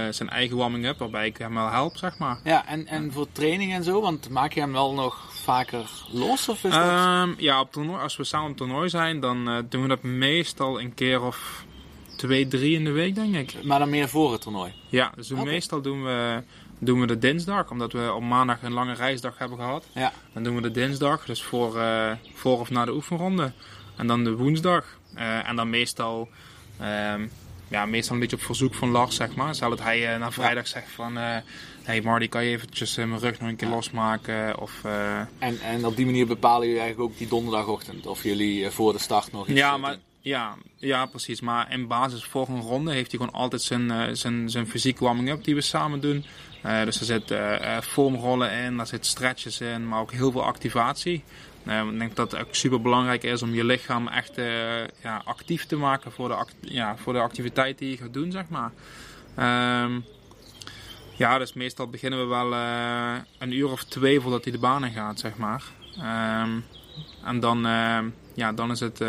[0.10, 2.40] zijn eigen warming-up, waarbij ik hem wel help, zeg maar.
[2.44, 6.50] Ja, en, en voor training en zo, want maak je hem wel nog vaker los?
[6.50, 7.24] Of is dat...
[7.24, 10.04] Um, ja, op toernooi, als we samen op toernooi zijn, dan uh, doen we dat
[10.04, 11.66] meestal een keer of
[12.16, 13.64] twee, drie in de week, denk ik.
[13.64, 14.74] Maar dan meer voor het toernooi?
[14.90, 15.44] Ja, dus okay.
[15.44, 16.44] meestal doen we,
[16.80, 19.86] doen we de dinsdag, omdat we op maandag een lange reisdag hebben gehad.
[19.94, 20.12] Ja.
[20.34, 23.52] Dan doen we de dinsdag, dus voor, uh, voor of na de oefenronde.
[23.96, 24.86] En dan de woensdag.
[25.16, 26.30] Uh, en dan meestal...
[26.82, 27.32] Um,
[27.72, 29.56] ja, meestal een beetje op verzoek van Lars, zeg maar.
[29.56, 31.18] Zal dat hij uh, na vrijdag zegt van...
[31.18, 31.36] Uh,
[31.84, 34.60] hey Marty, kan je eventjes uh, mijn rug nog een keer losmaken?
[34.60, 34.84] Of,
[35.40, 38.08] en, en op die manier bepalen jullie eigenlijk ook die donderdagochtend?
[38.08, 41.42] Of jullie voor de start nog iets ja, maar, ja, ja, precies.
[41.42, 45.44] Maar in basis voor een ronde heeft hij gewoon altijd zijn, zijn, zijn fysiek warming-up
[45.44, 46.26] die we samen doen.
[46.62, 47.34] dus er zit
[47.84, 51.24] foamrollen in, daar zit stretches in, maar ook heel veel activatie.
[51.68, 55.22] Uh, ik denk dat het ook super belangrijk is om je lichaam echt uh, ja,
[55.26, 58.44] actief te maken voor de, act ja, voor de activiteit die je gaat doen, zeg
[58.48, 58.72] maar.
[59.84, 60.06] Um,
[61.16, 64.86] ja, dus meestal beginnen we wel uh, een uur of twee voordat hij de baan
[64.86, 65.64] in gaat, zeg maar.
[65.98, 66.66] Um,
[67.24, 67.62] en dan,
[68.34, 69.00] ja, dan is het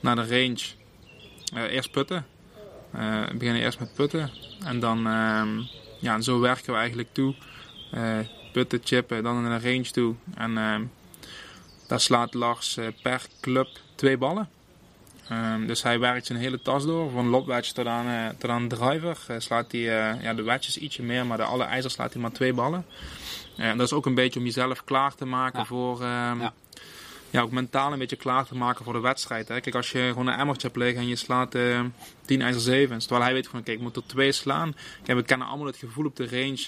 [0.00, 0.60] naar de range.
[1.54, 2.26] eerst putten.
[2.90, 4.30] we beginnen eerst met putten.
[4.64, 4.98] En dan,
[6.00, 7.34] ja, en zo werken we eigenlijk toe.
[8.52, 10.14] putten, chippen, dan naar de range toe.
[10.34, 10.54] En
[11.90, 14.48] daar slaat Lars eh, per club twee ballen.
[15.28, 19.18] Ehm, dus hij werkt zijn hele tas door, van lobwedge tot aan, tot aan driver.
[19.26, 19.80] Eh, slaat hij
[20.22, 22.86] ja, de wedges ietsje meer, maar de alle ijzers slaat hij maar twee ballen.
[23.56, 25.64] En dat is ook een beetje om jezelf klaar te maken Ja.
[25.64, 26.02] voor...
[26.02, 26.52] ehm, Ja.
[27.30, 29.48] ja, ook mentaal een beetje klaar te maken voor de wedstrijd.
[29.48, 29.60] Hè.
[29.60, 31.80] Kijk, als je gewoon een emmertje hebt liggen en je slaat eh
[32.24, 32.98] 10 ijzer 7.
[32.98, 34.74] Terwijl hij weet van, kijk, ik moet er twee slaan.
[35.02, 36.66] Kijk, we kennen allemaal het gevoel op de range.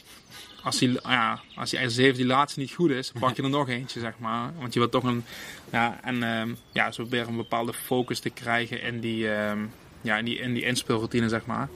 [0.63, 3.69] Als die, ja, als die 7 die laatste niet goed is, pak je er nog
[3.69, 4.53] eentje, zeg maar.
[4.59, 5.25] Want je wilt toch een,
[5.71, 9.59] ja, en ehm, ja, zo weer een bepaalde focus te krijgen in die, ehm,
[10.01, 11.69] ja, in die, in die inspeelroutine, zeg maar.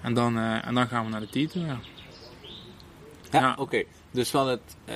[0.00, 1.78] En dan, eh, en dan gaan we naar de titel, ja.
[3.30, 3.54] Ja, Ja.
[3.58, 3.82] oké.
[4.10, 4.60] Dus van het...
[4.84, 4.94] eh,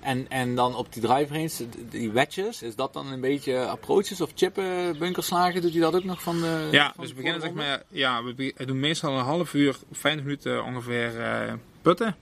[0.00, 1.50] en, en dan op die drive range,
[1.90, 5.62] die wedges, is dat dan een beetje approaches of chippen, bunkerslagen?
[5.62, 8.22] Doet hij dat ook nog van de Ja, van dus we beginnen zeg maar, ja,
[8.22, 11.52] we doen meestal een half uur, 50 minuten ongeveer eh,
[11.82, 12.16] putten.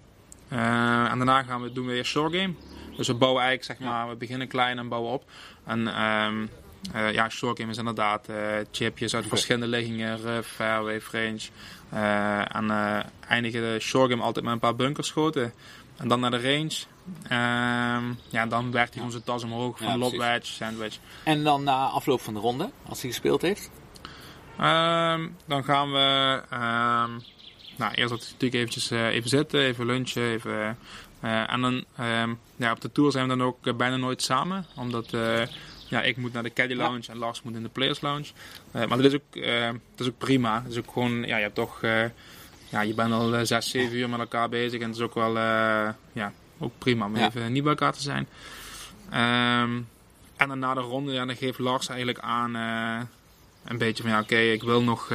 [0.49, 2.55] Eh, en daarna gaan we, doen we weer short game.
[2.97, 5.25] Dus we bouwen eigenlijk, zeg maar, we beginnen klein en bouwen op.
[5.65, 6.47] En ehm,
[6.93, 8.37] eh, ja, short game is inderdaad eh,
[8.71, 11.41] chipjes uit verschillende liggingen, rough, fairway, range.
[12.49, 12.71] En
[13.29, 15.53] eindigen de short game altijd met een paar bunkerschoten.
[15.97, 16.75] En dan naar de range.
[17.29, 20.27] Ehm, ja, dan werkt hij zijn tas omhoog Ja, van lob precies.
[20.27, 20.99] wedge, sandwich.
[21.25, 23.71] En dan na afloop van de ronde, als hij gespeeld heeft?
[24.59, 26.43] Ehm, dan gaan we.
[27.79, 30.23] Ehm, nou, eerst dat natuurlijk eventjes eh, even zitten, even lunchen.
[30.23, 30.79] Even,
[31.21, 34.23] eh, en dan ehm, ja, op de tour zijn we dan ook eh, bijna nooit
[34.23, 34.67] samen.
[34.77, 35.11] Omdat
[35.89, 38.27] ja, ik moet naar de Caddy Lounge en Lars moet in de Players Lounge.
[38.73, 40.61] Maar dat is, ook, eh, dat is ook prima.
[40.61, 41.81] Dat is ook gewoon, ja, je hebt toch.
[42.69, 44.81] ja, je bent al zes, zeven uur met elkaar bezig.
[44.81, 45.39] En het is ook wel.
[46.13, 47.27] ja, ook prima om Ja.
[47.27, 48.29] even niet bij elkaar te zijn.
[49.11, 49.81] Ehm,
[50.37, 52.55] en dan na de ronde, ja, dan geeft Lars eigenlijk aan.
[53.65, 55.13] een beetje van ja, oké, ik wil nog.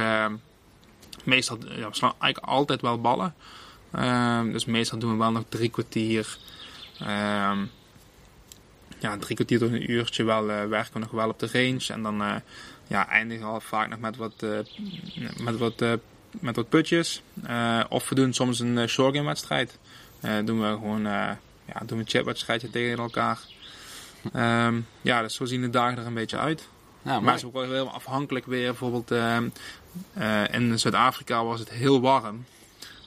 [1.24, 3.34] Meestal ja, we slaan eigenlijk altijd wel ballen.
[3.92, 6.38] Ehm, dus meestal doen we wel nog drie kwartier.
[6.98, 7.58] ehm,
[9.00, 11.86] ja, drie kwartier tot een uurtje wel eh, werken we nog wel op de range.
[11.88, 12.34] En dan eh,
[12.86, 14.58] ja, eindigen we al vaak nog met wat, eh,
[15.44, 15.84] met wat,
[16.30, 17.22] met wat putjes.
[17.88, 19.78] Of we doen soms een uh, short game wedstrijd.
[20.44, 23.38] Doen we gewoon ja, doen we een chipwedstrijdje tegen elkaar.
[24.32, 26.68] Ehm, ja, dus zo zien de dagen er een beetje uit.
[27.02, 28.66] Ja, Maar het is ook wel heel afhankelijk weer.
[28.66, 29.10] Bijvoorbeeld
[30.14, 32.44] eh, in Zuid-Afrika was het heel warm.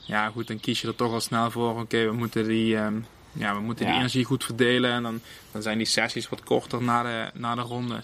[0.05, 1.79] Ja, goed, dan kies je er toch al snel voor.
[1.79, 2.93] Oké, we moeten die, ehm,
[3.31, 3.99] ja, we moeten die Ja.
[3.99, 4.91] energie goed verdelen.
[4.91, 5.19] En dan,
[5.51, 8.03] dan zijn die sessies wat korter na de, na de ronde.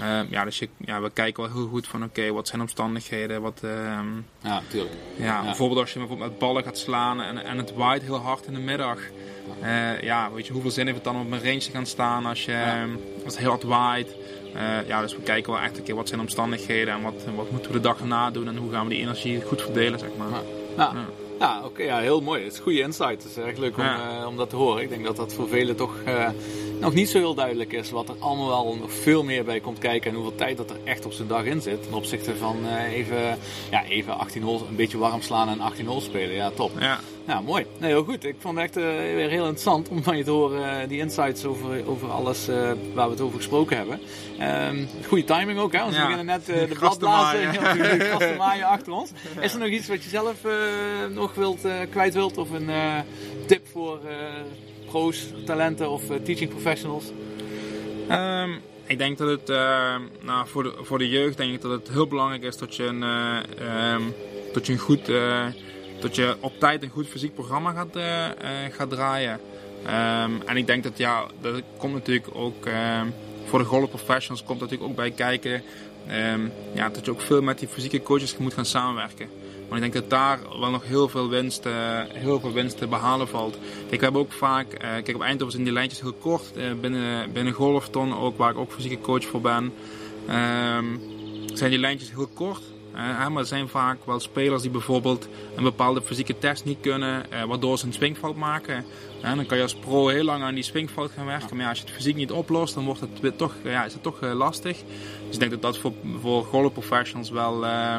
[0.00, 3.42] Ehm, ja, dus je, ja, we kijken wel heel goed van oké, wat zijn omstandigheden.
[3.42, 4.06] Wat, ehm,
[4.42, 4.94] Ja, tuurlijk.
[5.16, 8.46] ja, bijvoorbeeld als je bijvoorbeeld met ballen gaat slaan en, en het waait heel hard
[8.46, 8.98] in de middag.
[9.62, 11.86] Eh, ja, weet je, hoeveel zin heeft het dan om op een range te gaan
[11.86, 12.80] staan als, je, Ja.
[12.82, 12.90] ehm,
[13.24, 14.14] als het heel hard waait?
[14.54, 17.14] Eh, ja, dus we kijken wel echt een keer wat zijn de omstandigheden en wat,
[17.36, 19.98] wat moeten we de dag erna doen en hoe gaan we die energie goed verdelen,
[19.98, 20.28] zeg maar.
[20.30, 20.40] Ja.
[20.76, 21.04] Ja, Ja.
[21.38, 22.44] ja oké, ja, heel mooi.
[22.44, 23.22] Het is goede insight.
[23.22, 24.82] Het is echt leuk om, eh, om dat te horen.
[24.82, 25.94] Ik denk dat dat voor velen toch
[26.80, 27.90] nog niet zo heel duidelijk is.
[27.90, 30.10] Wat er allemaal wel nog veel meer bij komt kijken.
[30.10, 31.82] En hoeveel tijd dat er echt op zijn dag in zit.
[31.82, 33.38] Ten opzichte van eh, even,
[33.70, 36.34] ja, even 18 holes, een beetje warm slaan en 18 holes spelen.
[36.34, 36.70] Ja, top.
[36.80, 37.66] Ja, Ja, mooi.
[37.78, 38.24] Nee, heel goed.
[38.24, 40.98] Ik vond het echt eh, weer heel interessant om van je te horen, eh, die
[40.98, 42.46] insights over, over alles
[42.94, 44.00] waar we het over gesproken hebben.
[44.38, 45.78] Ehm goede timing ook, hè?
[45.78, 47.52] Want we beginnen net de bladblazen
[48.18, 49.10] te maaien achter ons.
[49.40, 50.36] Is er nog iets wat je zelf
[51.14, 51.60] nog wilt,
[51.90, 52.38] kwijt wilt?
[52.38, 52.70] Of een
[53.46, 54.00] tip voor
[54.90, 57.04] pro's, talenten of eh, teaching professionals?
[58.08, 58.50] Ehm,
[58.86, 61.88] ik denk dat het ehm, nou, voor, de, voor de jeugd denk ik dat het
[61.88, 64.02] heel belangrijk is dat je een, eh, ehm,
[64.52, 65.46] dat je goed, eh,
[66.00, 67.98] dat je op tijd een goed fysiek programma gaat,
[68.70, 69.40] gaat draaien.
[70.46, 72.68] En ik denk dat ja, dat komt natuurlijk ook
[73.44, 75.62] voor de golf professionals komt natuurlijk ook bij kijken.
[76.74, 79.28] ja, dat je ook veel met die fysieke coaches moet gaan samenwerken.
[79.70, 81.72] Want ik denk dat daar wel nog heel veel winst, eh,
[82.08, 83.58] heel veel winst te behalen valt.
[83.90, 86.52] We hebben ook vaak, eh, kijk op Eindhoven zijn die lijntjes heel kort.
[86.56, 89.72] eh, binnen, binnen Golfton ook, waar ik ook fysieke coach voor ben,
[90.26, 90.84] ehm,
[91.54, 92.62] zijn die lijntjes heel kort.
[92.92, 97.44] Maar er zijn vaak wel spelers die bijvoorbeeld een bepaalde fysieke test niet kunnen, eh,
[97.44, 98.84] waardoor ze een swingfout maken.
[99.22, 101.56] En dan kan je als pro heel lang aan die swingfout gaan werken.
[101.56, 104.02] Maar ja, als je het fysiek niet oplost, dan wordt het toch, ja, is het
[104.02, 104.76] toch lastig.
[105.26, 107.96] Dus ik denk dat dat voor, voor golfprofessionals wel, eh,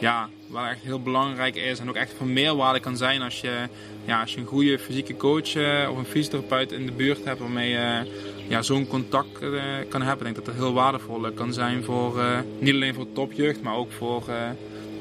[0.00, 1.78] ja, wel echt heel belangrijk is.
[1.78, 3.68] En ook echt van meerwaarde kan zijn als je,
[4.04, 7.40] ja, als je een goede fysieke coach eh, of een fysiotherapeut in de buurt hebt
[7.40, 8.06] waarmee je
[8.48, 9.50] ja, zo'n contact eh,
[9.88, 10.26] kan hebben.
[10.26, 13.74] Ik denk dat dat heel waardevol kan zijn voor, eh, niet alleen voor topjeugd, maar
[13.74, 14.50] ook voor, eh,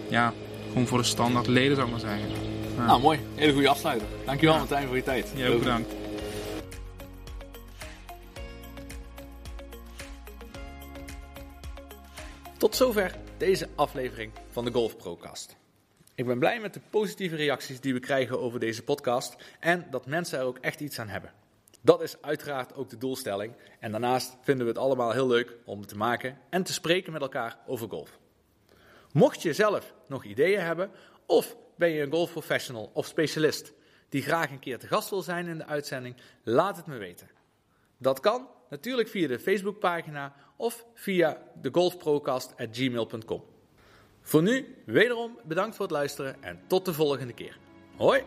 [0.09, 0.33] ja,
[0.67, 2.29] gewoon voor de standaard leden zou ik maar zeggen.
[2.77, 2.85] Ja.
[2.85, 3.19] Nou, mooi.
[3.35, 4.07] Hele goede afsluiter.
[4.25, 4.59] Dankjewel Ja.
[4.59, 5.31] Martijn voor je tijd.
[5.35, 5.93] Ja, ook bedankt.
[12.57, 15.57] Tot zover deze aflevering van de Golf Procast.
[16.15, 20.05] Ik ben blij met de positieve reacties die we krijgen over deze podcast en dat
[20.05, 21.33] mensen er ook echt iets aan hebben.
[21.81, 23.53] Dat is uiteraard ook de doelstelling.
[23.79, 27.21] En daarnaast vinden we het allemaal heel leuk om te maken en te spreken met
[27.21, 28.19] elkaar over golf.
[29.11, 30.91] Mocht je zelf nog ideeën hebben,
[31.25, 33.73] of ben je een golfprofessional of specialist
[34.09, 37.29] die graag een keer te gast wil zijn in de uitzending, laat het me weten.
[37.97, 43.43] Dat kan natuurlijk via de Facebookpagina of via de golfprocast.gmail.com.
[44.21, 47.57] Voor nu, wederom bedankt voor het luisteren en tot de volgende keer.
[47.95, 48.23] Hoi!